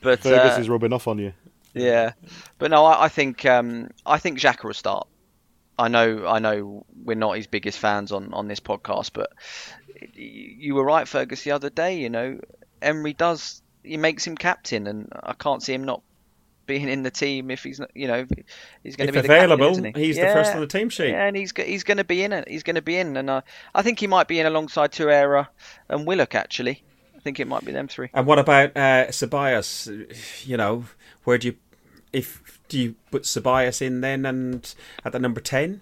[0.00, 1.32] but Fergus uh, is rubbing off on you.
[1.74, 2.12] Yeah,
[2.60, 5.08] but no, I, I think um, I think Xhaka will start.
[5.78, 9.32] I know, I know, we're not his biggest fans on, on this podcast, but
[10.14, 11.98] you were right, Fergus, the other day.
[11.98, 12.40] You know,
[12.80, 16.02] Emery does he makes him captain, and I can't see him not
[16.66, 17.90] being in the team if he's not.
[17.94, 18.26] You know,
[18.82, 20.06] he's going to be the captain, available, isn't he?
[20.06, 21.10] he's the first on the team sheet.
[21.10, 22.48] Yeah, and he's he's going to be in it.
[22.48, 23.42] He's going to be in, and uh,
[23.74, 25.48] I think he might be in alongside Torreira
[25.88, 26.34] and Willock.
[26.34, 26.82] Actually,
[27.14, 28.08] I think it might be them three.
[28.14, 30.46] And what about uh, Ceballos?
[30.46, 30.84] You know,
[31.24, 31.56] where do you
[32.14, 35.80] if do you put Ceballos in then and at the number ten?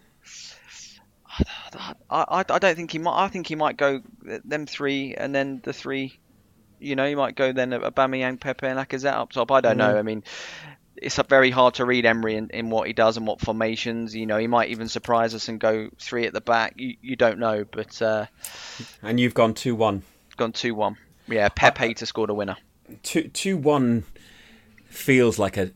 [1.78, 3.24] I, I, I don't think he might.
[3.24, 4.02] I think he might go
[4.44, 6.18] them three, and then the three.
[6.78, 9.52] You know, he might go then Aubameyang, Pepe, and Lacazette up top.
[9.52, 9.96] I don't know.
[9.96, 10.24] I mean,
[10.96, 14.16] it's very hard to read Emery in, in what he does and what formations.
[14.16, 16.74] You know, he might even surprise us and go three at the back.
[16.76, 18.26] You, you don't know, but uh,
[19.00, 20.02] And you've gone two one.
[20.36, 20.96] gone two one.
[21.28, 22.56] Yeah, Pepe to score the winner.
[23.04, 24.04] Two two one
[24.86, 25.70] feels like a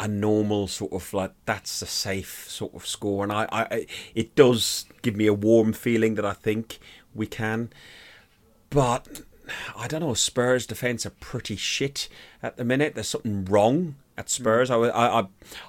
[0.00, 4.34] a normal sort of like that's a safe sort of score, and I, I it
[4.34, 6.78] does give me a warm feeling that I think
[7.14, 7.70] we can,
[8.70, 9.22] but
[9.76, 10.14] I don't know.
[10.14, 12.08] Spurs defense are pretty shit
[12.42, 12.94] at the minute.
[12.94, 14.70] There's something wrong at Spurs.
[14.70, 15.26] I, I,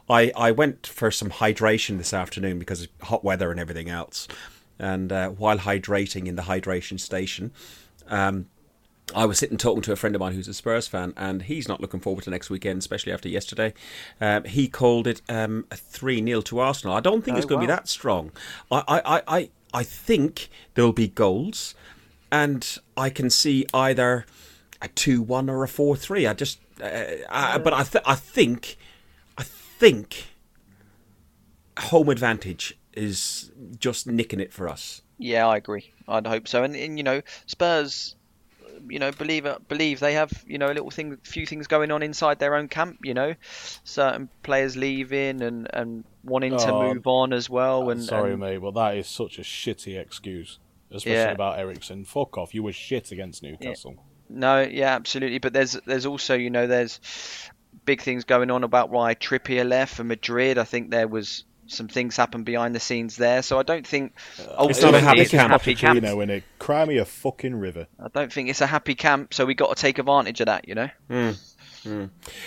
[0.09, 4.27] I, I went for some hydration this afternoon because of hot weather and everything else,
[4.77, 7.51] and uh, while hydrating in the hydration station.
[8.07, 8.47] Um,
[9.15, 11.67] I was sitting talking to a friend of mine who's a Spurs fan, and he's
[11.67, 13.73] not looking forward to next weekend, especially after yesterday.
[14.21, 16.95] Um, he called it um, a 3 0 to Arsenal.
[16.95, 18.31] I don't think it's Oh, going to be that strong.
[18.71, 21.75] I, I, I, I, I think there'll be goals,
[22.31, 24.25] and I can see either
[24.81, 26.27] a 2 1 or a 4 3.
[26.27, 26.59] I just.
[26.81, 26.89] Uh,
[27.29, 28.77] I, but I, th- I think.
[29.37, 30.25] I think.
[31.79, 35.01] Home advantage is just nicking it for us.
[35.17, 35.93] Yeah, I agree.
[36.09, 36.63] I'd hope so.
[36.63, 38.15] And, and you know, Spurs,
[38.87, 42.03] you know, believe believe they have you know a little thing, few things going on
[42.03, 42.99] inside their own camp.
[43.03, 43.35] You know,
[43.83, 47.89] certain players leaving and and wanting to Oh, move on as well.
[47.89, 50.59] And Sorry, and, mate, but that is such a shitty excuse,
[50.91, 51.31] especially Yeah.
[51.31, 52.05] about Eriksen.
[52.05, 52.53] Fuck off.
[52.53, 53.95] You were shit against Newcastle.
[54.29, 55.39] No, yeah, absolutely.
[55.39, 56.99] But there's there's also you know there's
[57.85, 60.57] big things going on about why Trippier left for Madrid.
[60.57, 63.41] I think there was some things happen behind the scenes there.
[63.41, 65.51] So I don't think It's not a happy it's camp.
[65.51, 65.99] happy camp.
[65.99, 66.43] Pochettino in it.
[66.59, 67.87] Cry me a fucking river.
[68.03, 69.33] I don't think it's a happy camp.
[69.33, 70.67] So we got to take advantage of that.
[70.67, 70.89] You know.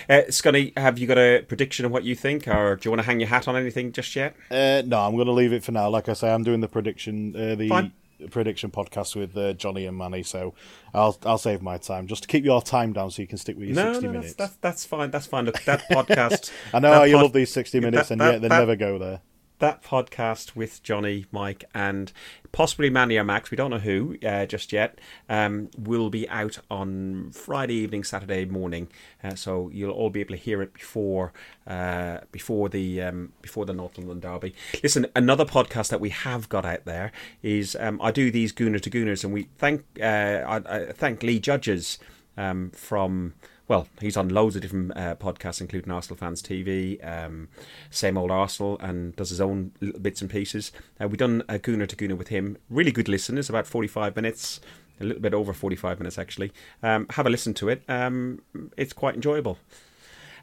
[0.08, 3.00] Uh, Scotty, have you got a prediction of what you think, or do you want
[3.00, 4.34] to hang your hat on anything just yet?
[4.50, 5.88] Uh, no, I'm going to leave it for now.
[5.88, 7.92] Like I say, I'm doing the prediction, uh, the Fine.
[8.30, 10.54] Prediction podcast with uh, Johnny and Manny, so
[10.94, 13.56] I'll I'll save my time just to keep your time down, so you can stick
[13.56, 14.34] with your No, 60 no, minutes.
[14.34, 15.10] that's, that's that's fine.
[15.10, 15.44] That's fine.
[15.46, 16.50] Look, that podcast.
[16.72, 18.58] I know how you pod- love these 60 minutes, that- and that- yet they that-
[18.58, 19.20] never go there.
[19.62, 22.12] That podcast with Johnny, Mike, and
[22.50, 24.98] possibly Manny or Max, we don't know who uh, just yet,
[25.28, 28.88] um, will be out on Friday evening, Saturday morning.
[29.22, 31.32] Uh, so you'll all be able to hear it before
[31.68, 34.52] uh, before the um, before the North London Derby.
[34.82, 37.12] Listen, another podcast that we have got out there
[37.44, 41.22] is um, I do these Gooner to Gooners, and we thank uh, I, I thank
[41.22, 42.00] Lee Judges
[42.36, 43.34] um, from
[43.68, 47.48] well, he's on loads of different uh, podcasts, including Arsenal Fans TV, um,
[47.90, 50.72] Same Old Arsenal, and does his own little bits and pieces.
[51.00, 52.58] Uh, we've done a Gooner to Gooner with him.
[52.68, 54.60] Really good listeners, about 45 minutes,
[55.00, 56.52] a little bit over 45 minutes actually.
[56.82, 57.82] Um, have a listen to it.
[57.88, 58.42] Um,
[58.76, 59.58] it's quite enjoyable.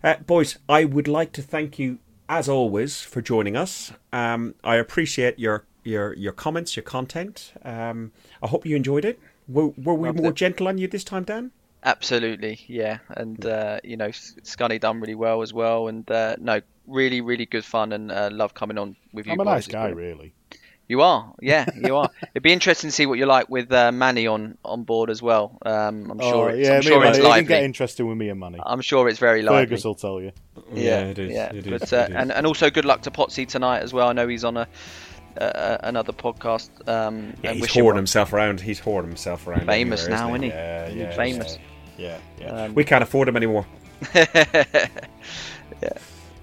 [0.03, 1.99] Uh, boys, I would like to thank you,
[2.29, 3.91] as always, for joining us.
[4.13, 7.51] Um, I appreciate your, your, your comments, your content.
[7.63, 9.19] Um, I hope you enjoyed it.
[9.47, 10.35] Were, were we Loved more it.
[10.35, 11.51] gentle on you this time, Dan?
[11.83, 16.61] Absolutely, yeah, and uh, you know, Scunny done really well as well, and uh, no,
[16.87, 19.31] really, really good fun and uh, love coming on with you.
[19.31, 19.39] Guys.
[19.39, 20.33] I'm a nice guy, been- really.
[20.89, 22.09] You are, yeah, you are.
[22.33, 25.21] It'd be interesting to see what you're like with uh, Manny on, on board as
[25.21, 25.55] well.
[25.63, 27.47] Um, I'm sure oh, it's, yeah, I'm sure it's Manny, it lively.
[27.47, 28.59] get interesting with me and Manny.
[28.65, 29.67] I'm sure it's very lively.
[29.67, 30.31] Fergus will tell you.
[30.73, 31.31] Yeah, it is.
[31.31, 32.15] Yeah, it is, but uh, it is.
[32.15, 34.07] and and also good luck to Potsy tonight as well.
[34.07, 34.67] I know he's on a
[35.39, 36.69] uh, another podcast.
[36.87, 38.61] Um, Yeah, he's hoarding himself around.
[38.61, 39.65] He's hoarding himself around.
[39.65, 40.49] Famous now, isn't he?
[40.49, 41.57] Yeah, He's yeah, famous.
[41.97, 42.63] Yeah, yeah.
[42.63, 43.65] Um, we can't afford him anymore.
[44.15, 44.87] yeah.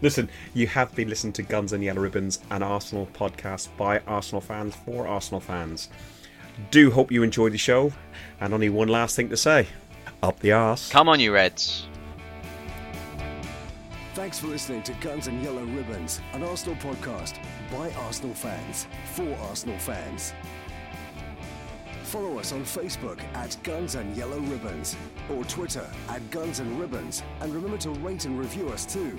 [0.02, 4.42] Listen, you have been listening to Guns and Yellow Ribbons, an Arsenal podcast by Arsenal
[4.42, 5.88] fans for Arsenal fans.
[6.70, 7.92] Do hope you enjoyed the show.
[8.40, 9.68] And only one last thing to say:
[10.22, 10.90] up the arse.
[10.90, 11.86] Come on, you Reds.
[14.16, 17.34] Thanks for listening to Guns and Yellow Ribbons, an Arsenal podcast
[17.70, 20.32] by Arsenal fans for Arsenal fans.
[22.04, 24.96] Follow us on Facebook at Guns and Yellow Ribbons
[25.28, 29.18] or Twitter at Guns and Ribbons, and remember to rate and review us too.